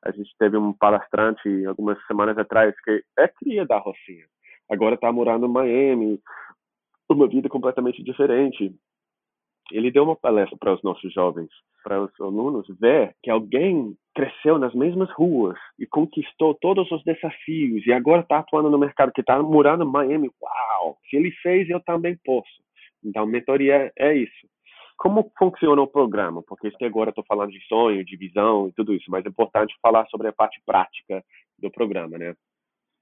[0.05, 4.25] A gente teve um palestrante algumas semanas atrás que é cria da Rocinha.
[4.69, 6.19] Agora está morando em Miami,
[7.09, 8.73] uma vida completamente diferente.
[9.71, 11.49] Ele deu uma palestra para os nossos jovens,
[11.83, 17.85] para os alunos, ver que alguém cresceu nas mesmas ruas e conquistou todos os desafios
[17.85, 20.29] e agora está atuando no mercado, que está morando em Miami.
[20.41, 20.97] Uau!
[21.09, 22.63] Se ele fez, eu também posso.
[23.03, 24.47] Então, mentoria é isso.
[24.97, 26.41] Como funciona o programa?
[26.43, 30.05] Porque agora estou falando de sonho, de visão e tudo isso, mas é importante falar
[30.07, 31.23] sobre a parte prática
[31.59, 32.33] do programa, né?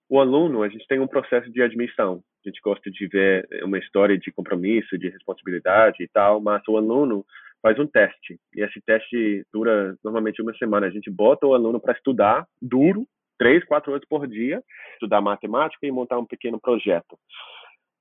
[0.09, 2.21] O aluno, a gente tem um processo de admissão.
[2.45, 6.77] A gente gosta de ver uma história de compromisso, de responsabilidade e tal, mas o
[6.77, 7.25] aluno
[7.61, 8.37] faz um teste.
[8.53, 10.87] E esse teste dura normalmente uma semana.
[10.87, 13.07] A gente bota o aluno para estudar duro,
[13.39, 14.61] três, quatro horas por dia,
[14.93, 17.17] estudar matemática e montar um pequeno projeto.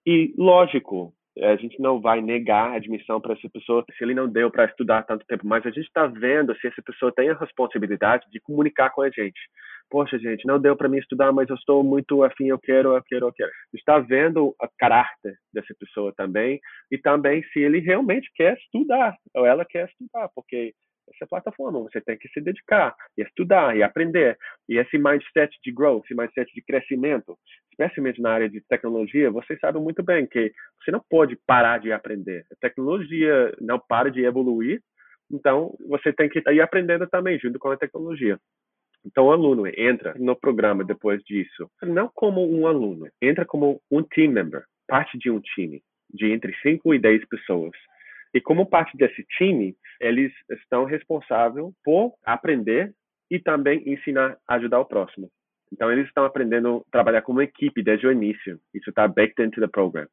[0.04, 4.28] E, lógico, a gente não vai negar a admissão para essa pessoa se ele não
[4.28, 7.38] deu para estudar tanto tempo, mas a gente está vendo se essa pessoa tem a
[7.38, 9.40] responsabilidade de comunicar com a gente.
[9.90, 13.02] Poxa, gente, não deu para mim estudar, mas eu estou muito afim, eu quero, eu
[13.02, 13.50] quero, eu quero.
[13.74, 16.60] Está vendo o caráter dessa pessoa também
[16.90, 20.72] e também se ele realmente quer estudar ou ela quer estudar, porque
[21.14, 21.80] essa plataforma.
[21.80, 24.36] Você tem que se dedicar e estudar e aprender.
[24.68, 27.36] E esse mindset de growth, esse mindset de crescimento,
[27.70, 31.92] especialmente na área de tecnologia, você sabe muito bem que você não pode parar de
[31.92, 32.44] aprender.
[32.52, 34.80] A tecnologia não para de evoluir,
[35.30, 38.38] então você tem que ir aprendendo também junto com a tecnologia.
[39.04, 44.02] Então, o aluno entra no programa depois disso, não como um aluno, entra como um
[44.02, 45.82] team member, parte de um time
[46.12, 47.72] de entre 5 e 10 pessoas.
[48.34, 52.92] E como parte desse time, eles estão responsáveis por aprender
[53.30, 55.30] e também ensinar, ajudar o próximo.
[55.72, 58.58] Então, eles estão aprendendo a trabalhar como equipe desde o início.
[58.74, 60.06] Isso está baked into the program.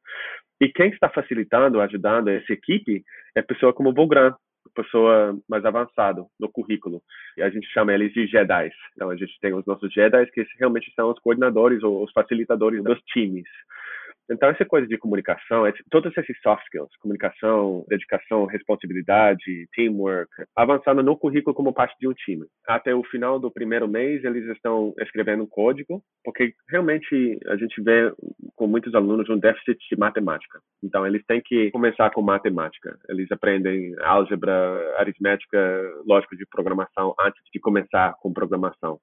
[0.58, 3.04] E quem está facilitando, ajudando essa equipe
[3.34, 4.34] é pessoa como o Bogran,
[4.74, 7.02] pessoa mais avançada no currículo.
[7.36, 8.70] E a gente chama eles de Jedi.
[8.94, 12.82] Então, a gente tem os nossos Jedi, que realmente são os coordenadores ou os facilitadores
[12.82, 13.48] dos times.
[14.30, 21.16] Então, essa coisa de comunicação, todos esses soft skills, comunicação, dedicação, responsabilidade, teamwork, avançando no
[21.16, 22.46] currículo como parte de um time.
[22.66, 27.82] Até o final do primeiro mês, eles estão escrevendo um código, porque realmente a gente
[27.82, 28.12] vê
[28.54, 30.60] com muitos alunos um déficit de matemática.
[30.82, 32.96] Então, eles têm que começar com matemática.
[33.08, 34.54] Eles aprendem álgebra,
[34.98, 35.58] aritmética,
[36.06, 39.00] lógica de programação antes de começar com programação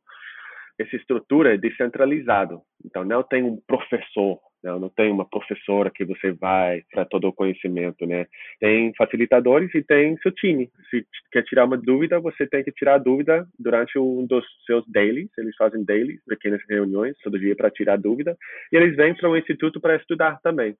[0.79, 2.61] essa estrutura é descentralizado.
[2.85, 7.27] Então, não tem um professor não, não tem uma professora que você vai para todo
[7.27, 8.25] o conhecimento, né?
[8.59, 10.69] Tem facilitadores e tem seu time.
[10.89, 14.83] Se quer tirar uma dúvida, você tem que tirar a dúvida durante um dos seus
[14.87, 15.29] dailies.
[15.37, 18.35] Eles fazem dailies, pequenas reuniões todo dia para tirar dúvida.
[18.71, 20.75] E eles vêm para o instituto para estudar também.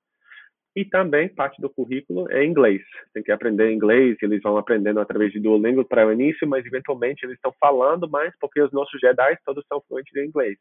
[0.76, 2.84] E também parte do currículo é inglês.
[3.14, 7.26] Tem que aprender inglês, eles vão aprendendo através de Duolingo para o início, mas eventualmente
[7.26, 10.58] eles estão falando mais porque os nossos Jedi todos são fluentes em inglês.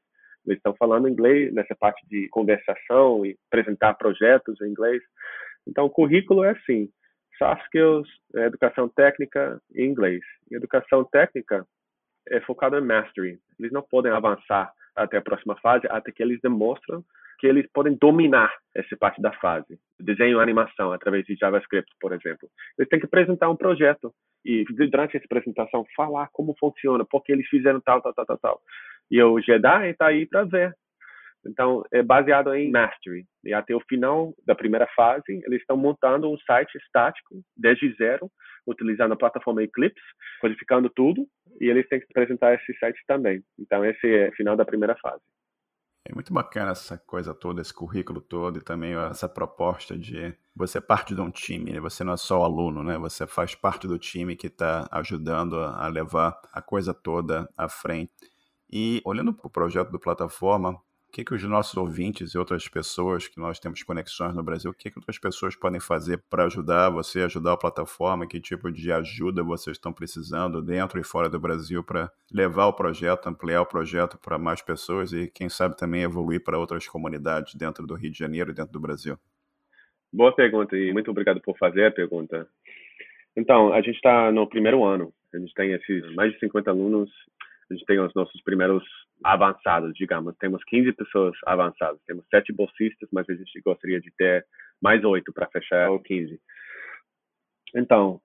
[0.47, 5.03] Eles estão falando inglês nessa parte de conversação e apresentar projetos em inglês.
[5.66, 6.88] Então, o currículo é assim:
[7.38, 10.22] soft skills, é educação técnica e inglês.
[10.51, 11.66] E educação técnica
[12.28, 13.38] é focada em mastery.
[13.59, 17.05] Eles não podem avançar até a próxima fase até que eles demonstram
[17.39, 19.78] que eles podem dominar essa parte da fase.
[19.99, 22.49] Desenho e animação, através de JavaScript, por exemplo.
[22.78, 24.12] Eles têm que apresentar um projeto
[24.45, 28.61] e, durante essa apresentação, falar como funciona, porque eles fizeram tal, tal, tal, tal, tal.
[29.11, 30.74] E o Jedi está aí para ver.
[31.47, 33.24] Então, é baseado em Mastery.
[33.45, 38.28] E até o final da primeira fase, eles estão montando um site estático, desde zero,
[38.66, 40.03] utilizando a plataforma Eclipse,
[40.41, 41.24] codificando tudo,
[41.61, 43.43] e eles têm que apresentar esse site também.
[43.59, 45.22] Então, esse é o final da primeira fase.
[46.09, 50.78] É muito bacana essa coisa toda, esse currículo todo e também essa proposta de você
[50.78, 51.80] é parte de um time, né?
[51.80, 52.96] você não é só aluno, né?
[52.98, 58.12] Você faz parte do time que está ajudando a levar a coisa toda à frente.
[58.70, 60.80] E olhando para o projeto do plataforma, o
[61.17, 64.75] que, que os nossos ouvintes e outras pessoas que nós temos conexões no Brasil, o
[64.75, 68.27] que, que outras pessoas podem fazer para ajudar você, ajudar a plataforma?
[68.27, 72.75] Que tipo de ajuda vocês estão precisando dentro e fora do Brasil para levar o
[72.75, 77.55] projeto, ampliar o projeto para mais pessoas e, quem sabe, também evoluir para outras comunidades
[77.55, 79.17] dentro do Rio de Janeiro e dentro do Brasil?
[80.12, 82.47] Boa pergunta e muito obrigado por fazer a pergunta.
[83.35, 85.14] Então, a gente está no primeiro ano.
[85.33, 87.11] A gente tem esses mais de 50 alunos
[87.71, 88.85] a gente tem os nossos primeiros
[89.25, 90.37] avançados, digamos.
[90.39, 94.47] Temos 15 pessoas avançadas, temos sete bolsistas, mas a gente gostaria de ter
[94.81, 96.39] mais oito para fechar o 15.
[97.75, 98.21] Então,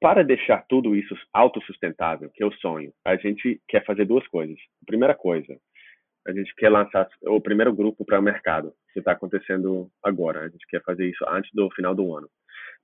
[0.00, 4.58] para deixar tudo isso autossustentável, que é o sonho, a gente quer fazer duas coisas.
[4.82, 5.56] A primeira coisa,
[6.26, 10.40] a gente quer lançar o primeiro grupo para o mercado, que está acontecendo agora.
[10.40, 12.28] A gente quer fazer isso antes do final do ano.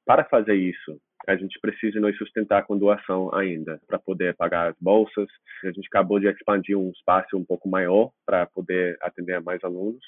[0.04, 4.76] Para fazer isso, a gente precisa nos sustentar com doação ainda, para poder pagar as
[4.80, 5.28] bolsas.
[5.64, 10.04] A gente acabou de expandir um espaço um pouco maior para poder atender mais alunos,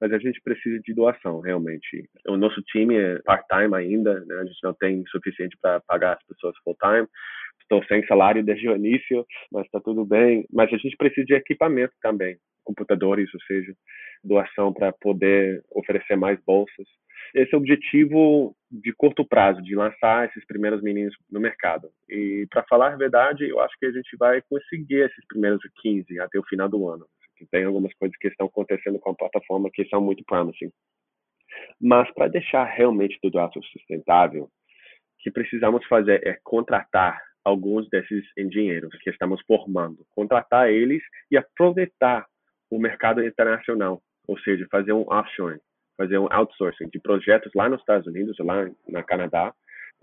[0.00, 2.08] mas a gente precisa de doação, realmente.
[2.26, 4.36] O nosso time é part-time ainda, né?
[4.36, 7.06] a gente não tem suficiente para pagar as pessoas full-time.
[7.72, 10.46] Estou sem salário desde o início, mas está tudo bem.
[10.52, 13.74] Mas a gente precisa de equipamento também, computadores, ou seja,
[14.22, 16.86] doação para poder oferecer mais bolsas
[17.34, 21.88] esse é o objetivo de curto prazo, de lançar esses primeiros meninos no mercado.
[22.08, 26.20] E, para falar a verdade, eu acho que a gente vai conseguir esses primeiros 15
[26.20, 27.06] até o final do ano.
[27.50, 30.70] Tem algumas coisas que estão acontecendo com a plataforma que são muito promising.
[31.80, 34.50] Mas, para deixar realmente tudo autossustentável, o
[35.20, 42.26] que precisamos fazer é contratar alguns desses engenheiros que estamos formando, contratar eles e aproveitar
[42.70, 45.60] o mercado internacional, ou seja, fazer um offshore
[45.96, 49.54] fazer um outsourcing de projetos lá nos Estados Unidos, lá no Canadá,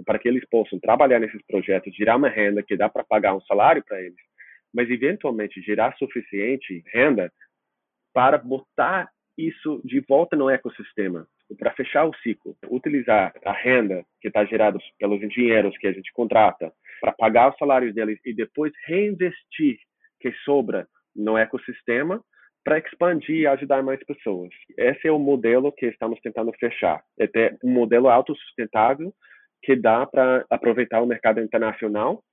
[0.06, 3.42] para que eles possam trabalhar nesses projetos, gerar uma renda que dá para pagar um
[3.42, 4.20] salário para eles,
[4.74, 7.32] mas eventualmente gerar suficiente renda
[8.14, 11.28] para botar isso de volta no ecossistema,
[11.58, 16.12] para fechar o ciclo, utilizar a renda que está gerada pelos engenheiros que a gente
[16.14, 19.78] contrata para pagar os salários deles e depois reinvestir
[20.20, 22.22] que sobra no ecossistema
[22.64, 24.50] para expandir e ajudar mais pessoas.
[24.78, 27.02] Esse é o modelo que estamos tentando fechar.
[27.18, 29.14] É ter um modelo autossustentável
[29.64, 32.24] que dá para aproveitar o mercado internacional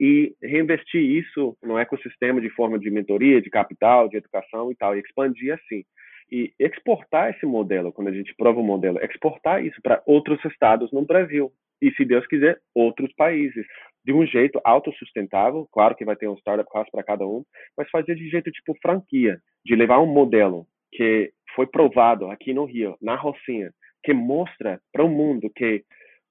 [0.00, 4.96] e reinvestir isso no ecossistema de forma de mentoria, de capital, de educação e tal,
[4.96, 5.84] e expandir assim.
[6.32, 10.90] E exportar esse modelo, quando a gente prova o modelo, exportar isso para outros estados
[10.90, 11.52] no Brasil.
[11.80, 13.66] E, se Deus quiser, outros países.
[14.04, 17.44] De um jeito autossustentável, claro que vai ter um startup cost para cada um,
[17.76, 22.64] mas fazer de jeito tipo franquia, de levar um modelo que foi provado aqui no
[22.64, 23.70] Rio, na Rocinha,
[24.02, 25.84] que mostra para o mundo que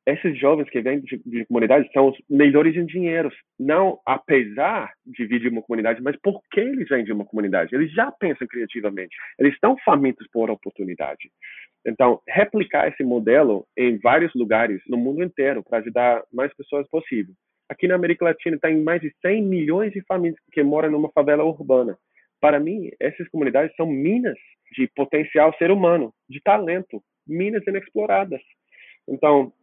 [0.05, 5.39] esses jovens que vêm de, de comunidades são os melhores engenheiros, não apesar de vir
[5.39, 7.75] de uma comunidade, mas porque eles vêm de uma comunidade.
[7.75, 11.29] Eles já pensam criativamente, eles estão famintos por oportunidade.
[11.85, 17.33] Então, replicar esse modelo em vários lugares no mundo inteiro para ajudar mais pessoas possível.
[17.69, 21.43] Aqui na América Latina tem mais de 100 milhões de famílias que moram numa favela
[21.43, 21.97] urbana.
[22.41, 24.37] Para mim, essas comunidades são minas
[24.75, 28.41] de potencial ser humano, de talento, minas inexploradas.
[29.07, 29.53] Então,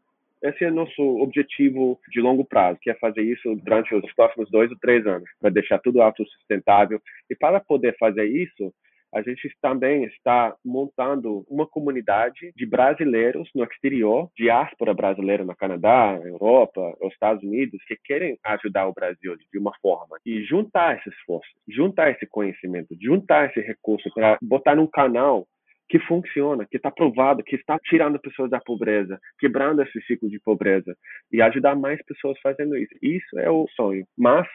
[0.43, 4.71] esse é nosso objetivo de longo prazo, que é fazer isso durante os próximos dois
[4.71, 7.01] ou três anos, para deixar tudo autossustentável.
[7.31, 8.73] E para poder fazer isso,
[9.15, 16.19] a gente também está montando uma comunidade de brasileiros no exterior, diáspora brasileira no Canadá,
[16.25, 20.19] Europa, os Estados Unidos, que querem ajudar o Brasil de uma forma.
[20.25, 25.47] E juntar esses esforços, juntar esse conhecimento, juntar esse recurso para botar num canal
[25.89, 30.41] que funciona, que está provado, que está tirando pessoas da pobreza, quebrando esse ciclo de
[30.41, 30.97] pobreza
[31.33, 32.95] e ajudar mais pessoas fazendo isso.
[33.01, 34.05] Isso é o sonho.
[34.19, 34.47] Mas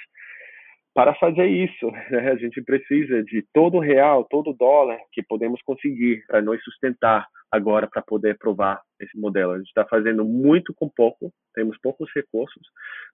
[0.93, 6.23] para fazer isso, né, a gente precisa de todo real, todo dólar que podemos conseguir
[6.27, 9.51] para nos sustentar agora para poder provar esse modelo.
[9.51, 12.61] A gente está fazendo muito com pouco, temos poucos recursos,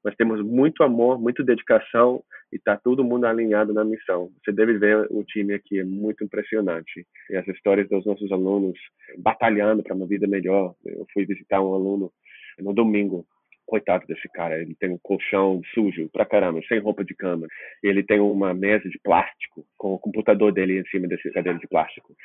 [0.03, 2.23] mas temos muito amor, muita dedicação
[2.53, 4.29] e está todo mundo alinhado na missão.
[4.43, 7.05] Você deve ver o time aqui, é muito impressionante.
[7.31, 8.77] E as histórias dos nossos alunos
[9.17, 10.75] batalhando para uma vida melhor.
[10.85, 12.11] Eu fui visitar um aluno
[12.59, 13.25] no domingo
[13.67, 17.47] coitado desse cara, ele tem um colchão sujo pra caramba, sem roupa de cama.
[17.83, 21.67] Ele tem uma mesa de plástico com o computador dele em cima desse cadeira de
[21.67, 22.15] plástico.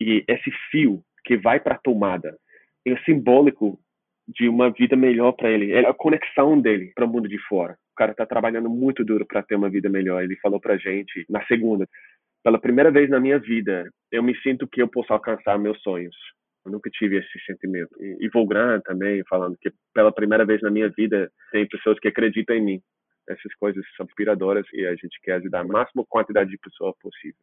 [0.00, 2.36] E esse fio que vai para a tomada
[2.86, 3.78] é simbólico
[4.26, 5.72] de uma vida melhor para ele.
[5.72, 7.76] É a conexão dele para o mundo de fora.
[7.92, 10.22] O cara está trabalhando muito duro para ter uma vida melhor.
[10.22, 11.86] Ele falou para gente na segunda,
[12.42, 16.14] pela primeira vez na minha vida, eu me sinto que eu posso alcançar meus sonhos.
[16.64, 17.90] Eu nunca tive esse sentimento.
[18.00, 22.08] E, e Volgran também falando que pela primeira vez na minha vida tem pessoas que
[22.08, 22.82] acreditam em mim.
[23.28, 27.38] Essas coisas são inspiradoras e a gente quer ajudar a máxima quantidade de pessoas possível.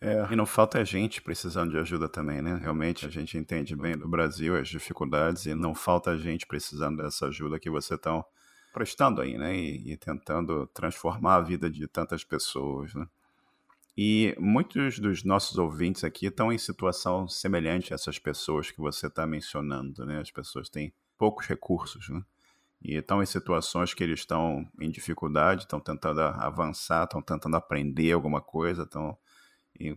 [0.00, 2.58] É, e não falta gente precisando de ajuda também, né?
[2.62, 7.26] Realmente a gente entende bem do Brasil as dificuldades e não falta gente precisando dessa
[7.26, 8.22] ajuda que você está
[8.74, 9.56] prestando aí, né?
[9.56, 13.06] E, e, tentando transformar a vida de tantas pessoas, né?
[13.96, 19.06] E muitos dos nossos ouvintes aqui estão em situação semelhante a essas pessoas que você
[19.06, 20.20] está mencionando, né?
[20.20, 22.22] As pessoas têm poucos recursos, né?
[22.82, 28.12] E estão em situações que eles estão em dificuldade, estão tentando avançar, estão tentando aprender
[28.12, 29.16] alguma coisa, estão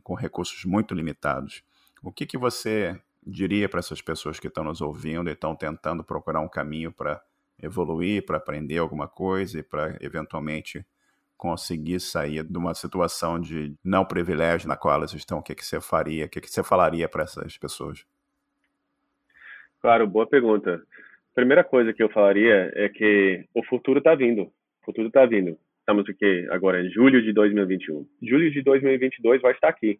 [0.01, 1.61] com recursos muito limitados.
[2.01, 6.05] O que, que você diria para essas pessoas que estão nos ouvindo e estão tentando
[6.05, 7.21] procurar um caminho para
[7.61, 10.85] evoluir, para aprender alguma coisa e para eventualmente
[11.39, 15.39] conseguir sair de uma situação de não privilégio na qual elas estão?
[15.39, 16.25] O que, que você faria?
[16.25, 18.05] O que, que você falaria para essas pessoas?
[19.81, 20.83] Claro, boa pergunta.
[21.33, 24.41] Primeira coisa que eu falaria é que o futuro está vindo.
[24.81, 25.57] O futuro está vindo.
[25.79, 28.05] Estamos aqui agora em julho de 2021.
[28.21, 29.97] Julho de 2022 vai estar aqui.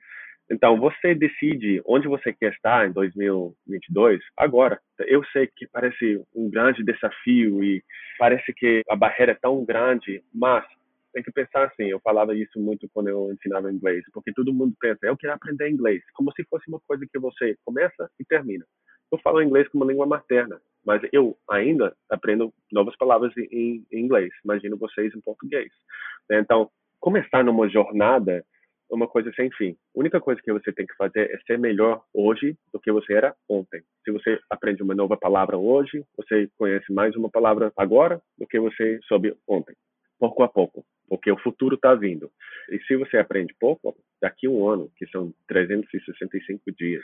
[0.52, 4.78] Então, você decide onde você quer estar em 2022 agora.
[5.00, 7.82] Eu sei que parece um grande desafio e
[8.18, 10.66] parece que a barreira é tão grande, mas
[11.14, 11.86] tem que pensar assim.
[11.86, 15.70] Eu falava isso muito quando eu ensinava inglês, porque todo mundo pensa, eu quero aprender
[15.70, 18.66] inglês, como se fosse uma coisa que você começa e termina.
[19.12, 24.32] Eu falo inglês como língua materna, mas eu ainda aprendo novas palavras em, em inglês.
[24.44, 25.72] Imagino vocês em português.
[26.32, 28.46] Então, começar numa jornada
[28.92, 29.76] é uma coisa sem fim.
[29.96, 33.14] A única coisa que você tem que fazer é ser melhor hoje do que você
[33.14, 33.82] era ontem.
[34.04, 38.60] Se você aprende uma nova palavra hoje, você conhece mais uma palavra agora do que
[38.60, 39.76] você soube ontem.
[40.20, 42.32] Pouco a pouco, porque o futuro está vindo.
[42.70, 47.04] E se você aprende pouco, daqui a um ano, que são 365 dias,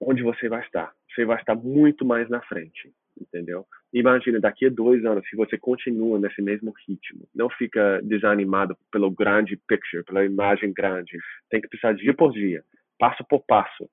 [0.00, 0.92] onde você vai estar.
[1.14, 3.66] Você vai estar muito mais na frente, entendeu?
[3.92, 9.10] Imagina, daqui a dois anos, se você continua nesse mesmo ritmo, não fica desanimado pelo
[9.10, 11.18] grande picture, pela imagem grande.
[11.50, 12.62] Tem que pensar dia por dia,
[12.98, 13.88] passo por passo.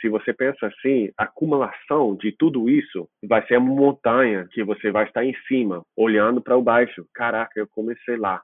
[0.00, 4.90] Se você pensa assim, a acumulação de tudo isso vai ser uma montanha que você
[4.90, 7.06] vai estar em cima, olhando para o baixo.
[7.14, 8.42] Caraca, eu comecei lá.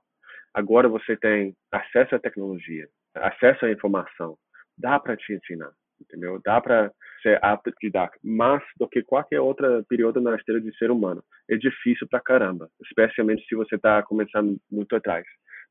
[0.54, 4.36] Agora você tem acesso à tecnologia, acesso à informação.
[4.76, 5.70] Dá para te ensinar,
[6.00, 6.40] entendeu?
[6.44, 6.92] Dá para
[7.22, 11.22] ser autodidata, mais do que qualquer outra período na história de ser humano.
[11.48, 15.24] É difícil pra caramba, especialmente se você está começando muito atrás.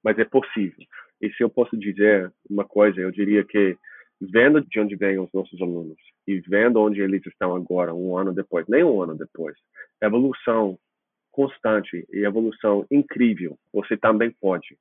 [0.04, 0.86] Mas é possível.
[1.22, 3.78] E se eu posso dizer uma coisa, eu diria que
[4.22, 8.34] vendo de onde vêm os nossos alunos e vendo onde eles estão agora, um ano
[8.34, 9.58] depois, nem um ano depois,
[10.02, 10.78] evolução
[11.32, 14.78] constante e evolução incrível, você também pode.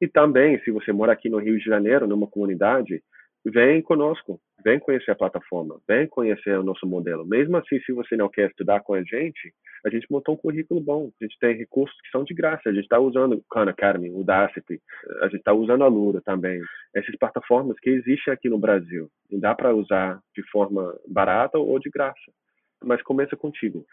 [0.00, 3.02] E também, se você mora aqui no Rio de Janeiro, numa comunidade,
[3.44, 7.24] vem conosco, vem conhecer a plataforma, vem conhecer o nosso modelo.
[7.24, 10.80] Mesmo assim, se você não quer estudar com a gente, a gente montou um currículo
[10.80, 11.10] bom.
[11.20, 12.68] A gente tem recursos que são de graça.
[12.68, 14.80] A gente está usando o Khan Academy, o Udacity,
[15.20, 16.60] a gente está usando a Lura também.
[16.94, 19.08] Essas plataformas que existem aqui no Brasil.
[19.30, 22.32] E dá para usar de forma barata ou de graça.
[22.84, 23.86] Mas começa contigo.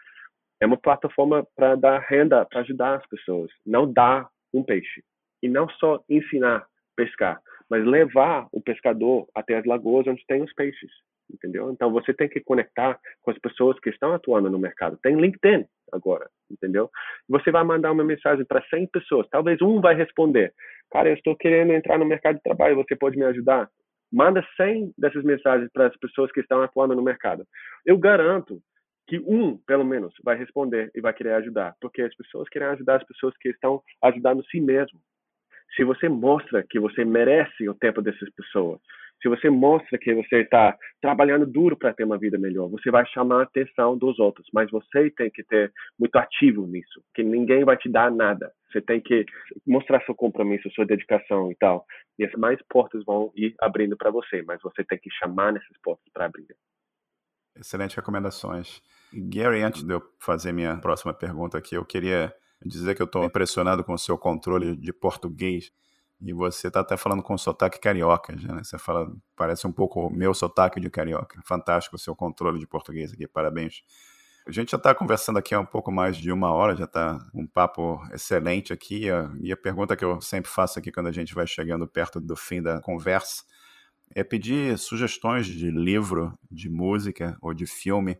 [0.60, 3.50] É uma plataforma para dar renda, para ajudar as pessoas.
[3.66, 5.02] Não dar um peixe.
[5.42, 7.40] E não só ensinar a pescar
[7.70, 10.90] mas levar o pescador até as lagoas onde tem os peixes,
[11.32, 11.70] entendeu?
[11.70, 14.98] Então você tem que conectar com as pessoas que estão atuando no mercado.
[15.02, 16.90] Tem LinkedIn agora, entendeu?
[17.28, 20.52] Você vai mandar uma mensagem para 100 pessoas, talvez um vai responder:
[20.90, 23.68] "Cara, eu estou querendo entrar no mercado de trabalho, você pode me ajudar?"
[24.12, 27.44] Manda 100 dessas mensagens para as pessoas que estão atuando no mercado.
[27.84, 28.60] Eu garanto
[29.06, 32.96] que um, pelo menos, vai responder e vai querer ajudar, porque as pessoas querem ajudar
[32.96, 35.00] as pessoas que estão ajudando si mesmo
[35.76, 38.80] se você mostra que você merece o tempo dessas pessoas,
[39.22, 43.06] se você mostra que você está trabalhando duro para ter uma vida melhor, você vai
[43.06, 47.64] chamar a atenção dos outros, mas você tem que ter muito ativo nisso, que ninguém
[47.64, 48.52] vai te dar nada.
[48.70, 49.24] Você tem que
[49.66, 51.86] mostrar seu compromisso, sua dedicação e tal.
[52.18, 55.78] E as mais portas vão ir abrindo para você, mas você tem que chamar nessas
[55.82, 56.46] portas para abrir.
[57.56, 58.82] Excelentes recomendações.
[59.12, 62.34] Gary, antes de eu fazer minha próxima pergunta aqui, eu queria
[62.64, 65.70] dizer que eu estou impressionado com o seu controle de português.
[66.20, 68.64] E você está até falando com sotaque carioca, já, né?
[68.64, 71.40] Você fala, parece um pouco meu sotaque de carioca.
[71.44, 73.82] Fantástico o seu controle de português aqui, parabéns.
[74.46, 77.18] A gente já está conversando aqui há um pouco mais de uma hora, já está
[77.34, 79.06] um papo excelente aqui.
[79.40, 82.36] E a pergunta que eu sempre faço aqui quando a gente vai chegando perto do
[82.36, 83.44] fim da conversa
[84.14, 88.18] é pedir sugestões de livro, de música ou de filme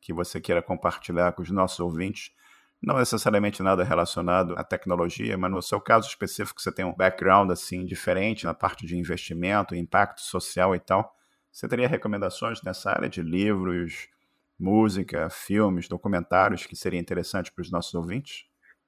[0.00, 2.32] que você queira compartilhar com os nossos ouvintes
[2.82, 7.50] não necessariamente nada relacionado à tecnologia, mas no seu caso específico você tem um background
[7.50, 11.14] assim diferente na parte de investimento, impacto social e tal.
[11.50, 14.08] Você teria recomendações nessa área de livros,
[14.58, 18.46] música, filmes, documentários que seria interessante para os nossos ouvintes?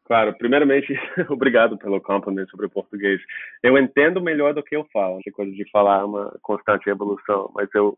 [0.09, 0.93] Claro, primeiramente,
[1.29, 3.21] obrigado pelo compliment sobre o português.
[3.63, 5.21] Eu entendo melhor do que eu falo.
[5.21, 7.97] Essa coisa de falar é uma constante evolução, mas eu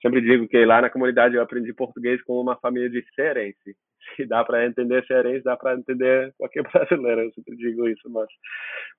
[0.00, 3.76] sempre digo que lá na comunidade eu aprendi português com uma família de cearense
[4.16, 8.28] se dá para entender cearense, dá para entender qualquer brasileiro, eu sempre digo isso, mas,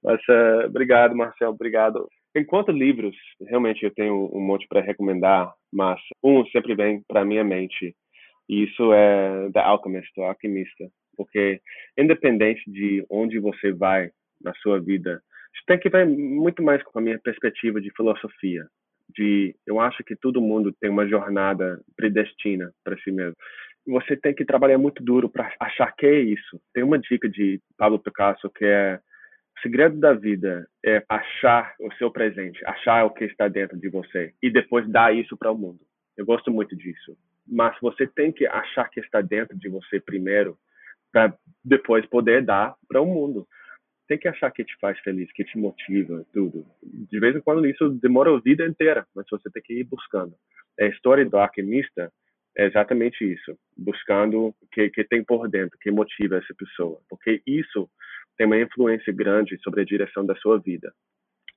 [0.03, 2.07] mas uh, obrigado, Marcel, obrigado.
[2.36, 3.16] Enquanto livros,
[3.47, 7.95] realmente eu tenho um monte para recomendar, mas um sempre vem para minha mente,
[8.47, 10.86] e isso é The Alchemist, o Alquimista,
[11.16, 11.62] porque
[11.97, 15.22] independente de onde você vai na sua vida,
[15.53, 18.66] isso tem que ver muito mais com a minha perspectiva de filosofia,
[19.14, 23.36] de eu acho que todo mundo tem uma jornada predestina para si mesmo
[23.86, 26.62] você tem que trabalhar muito duro para achar que é isso.
[26.74, 28.99] Tem uma dica de Pablo Picasso que é
[29.57, 33.89] o segredo da vida é achar o seu presente, achar o que está dentro de
[33.89, 35.80] você e depois dar isso para o mundo.
[36.18, 37.18] Eu gosto muito disso.
[37.47, 40.57] Mas você tem que achar que está dentro de você primeiro
[41.12, 41.34] para
[41.64, 43.47] depois poder dar para o mundo.
[44.07, 46.66] Tem que achar que te faz feliz, que te motiva, tudo.
[46.84, 50.34] De vez em quando isso demora a vida inteira, mas você tem que ir buscando.
[50.80, 52.12] É a história do alquimista
[52.57, 57.41] é exatamente isso, buscando o que, que tem por dentro, que motiva essa pessoa, porque
[57.47, 57.89] isso
[58.38, 60.91] tem uma influência grande sobre a direção da sua vida.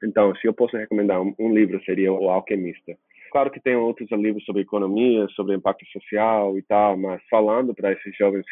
[0.02, 2.96] Então, se eu posso recomendar um, um livro, seria O Alquimista.
[3.32, 7.92] Claro que tem outros livros sobre economia, sobre impacto social e tal, mas falando para
[7.92, 8.44] esses jovens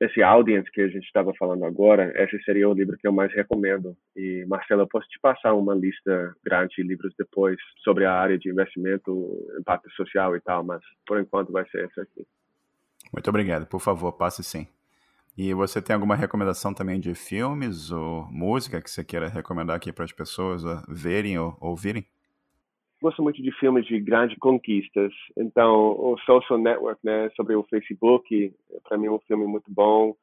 [0.00, 3.32] esse audience que a gente estava falando agora, esse seria o livro que eu mais
[3.34, 3.96] recomendo.
[4.16, 8.38] E, Marcelo, eu posso te passar uma lista grande de livros depois sobre a área
[8.38, 12.26] de investimento, impacto social e tal, mas por enquanto vai ser esse aqui.
[13.12, 13.66] Muito obrigado.
[13.66, 14.68] Por favor, passe sim.
[15.36, 19.92] E você tem alguma recomendação também de filmes ou música que você queira recomendar aqui
[19.92, 22.04] para as pessoas verem ou ouvirem?
[23.00, 25.12] Gosto muito de filmes de grandes conquistas.
[25.36, 28.52] Então, o Social Network, né, sobre o Facebook,
[28.88, 30.14] para mim é um filme muito bom.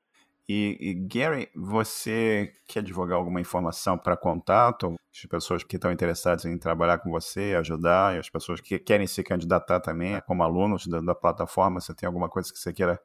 [0.47, 4.93] E, e, Gary, você quer divulgar alguma informação para contato?
[5.11, 9.07] As pessoas que estão interessadas em trabalhar com você, ajudar, e as pessoas que querem
[9.07, 12.99] se candidatar também como alunos da, da plataforma, você tem alguma coisa que você queira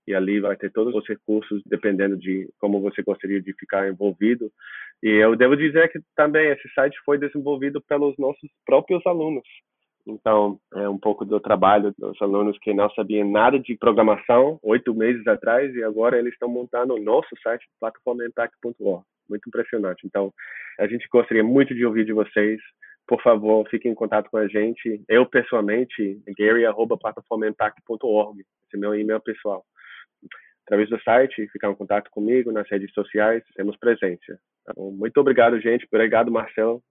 [0.07, 4.51] e ali vai ter todos os recursos dependendo de como você gostaria de ficar envolvido.
[5.03, 9.47] E eu devo dizer que também esse site foi desenvolvido pelos nossos próprios alunos.
[10.07, 14.93] Então, é um pouco do trabalho dos alunos que não sabiam nada de programação oito
[14.93, 19.05] meses atrás e agora eles estão montando o nosso site, plataformaimpact.org.
[19.29, 20.05] Muito impressionante.
[20.05, 20.33] Então,
[20.79, 22.61] a gente gostaria muito de ouvir de vocês.
[23.07, 25.03] Por favor, fiquem em contato com a gente.
[25.09, 28.41] Eu, pessoalmente, gary.plataformaimpact.org.
[28.41, 29.65] Esse é meu e-mail pessoal
[30.67, 34.39] através do site, ficar em contato comigo nas redes sociais, temos presença.
[34.65, 35.87] Tá muito obrigado, gente.
[35.93, 36.83] Obrigado, Marcelo.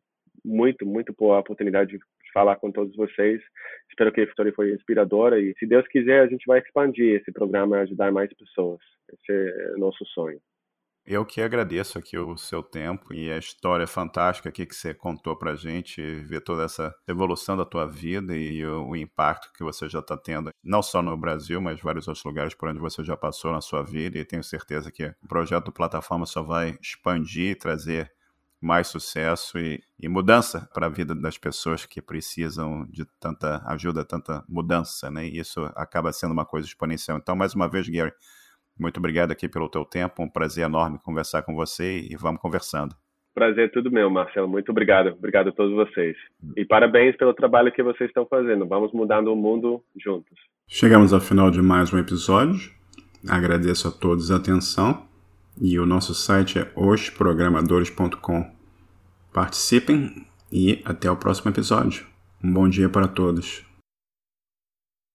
[0.44, 2.00] Muito, muito por a oportunidade de
[2.34, 3.42] falar com todos vocês.
[3.90, 7.32] Espero que a história foi inspiradora e, se Deus quiser, a gente vai expandir esse
[7.32, 8.80] programa e ajudar mais pessoas.
[9.14, 10.40] Esse é o nosso sonho.
[11.06, 15.36] Eu que agradeço aqui o seu tempo e a história fantástica aqui que você contou
[15.36, 20.00] pra gente, ver toda essa evolução da tua vida e o, impacto que você já
[20.00, 23.52] está tendo, não só no Brasil, mas vários outros lugares por onde você já passou
[23.52, 28.12] na sua vida e tenho certeza que o projeto Plataforma só vai expandir e trazer
[28.62, 34.06] mais sucesso e, e mudança para a vida das pessoas que precisam de tanta ajuda,
[34.06, 35.26] tanta mudança, né?
[35.26, 37.18] E isso acaba sendo uma coisa exponencial.
[37.18, 38.14] Então, mais uma vez, Gary,
[38.80, 42.96] muito obrigado aqui pelo teu tempo, um prazer enorme conversar com você e vamos conversando.
[43.34, 44.48] Prazer é tudo meu, Marcelo.
[44.48, 45.10] Muito obrigado.
[45.10, 46.18] Obrigado a todos vocês.
[46.58, 48.68] E parabéns pelo trabalho que vocês estão fazendo.
[48.68, 50.38] Vamos mudando o mundo juntos.
[50.68, 52.72] Chegamos ao final de mais um episódio.
[53.28, 55.06] Agradeço a todos a atenção
[55.60, 58.52] e o nosso site é osprogramadores.com.
[59.34, 62.06] Participem e até o próximo episódio.
[62.44, 63.71] Um bom dia para todos.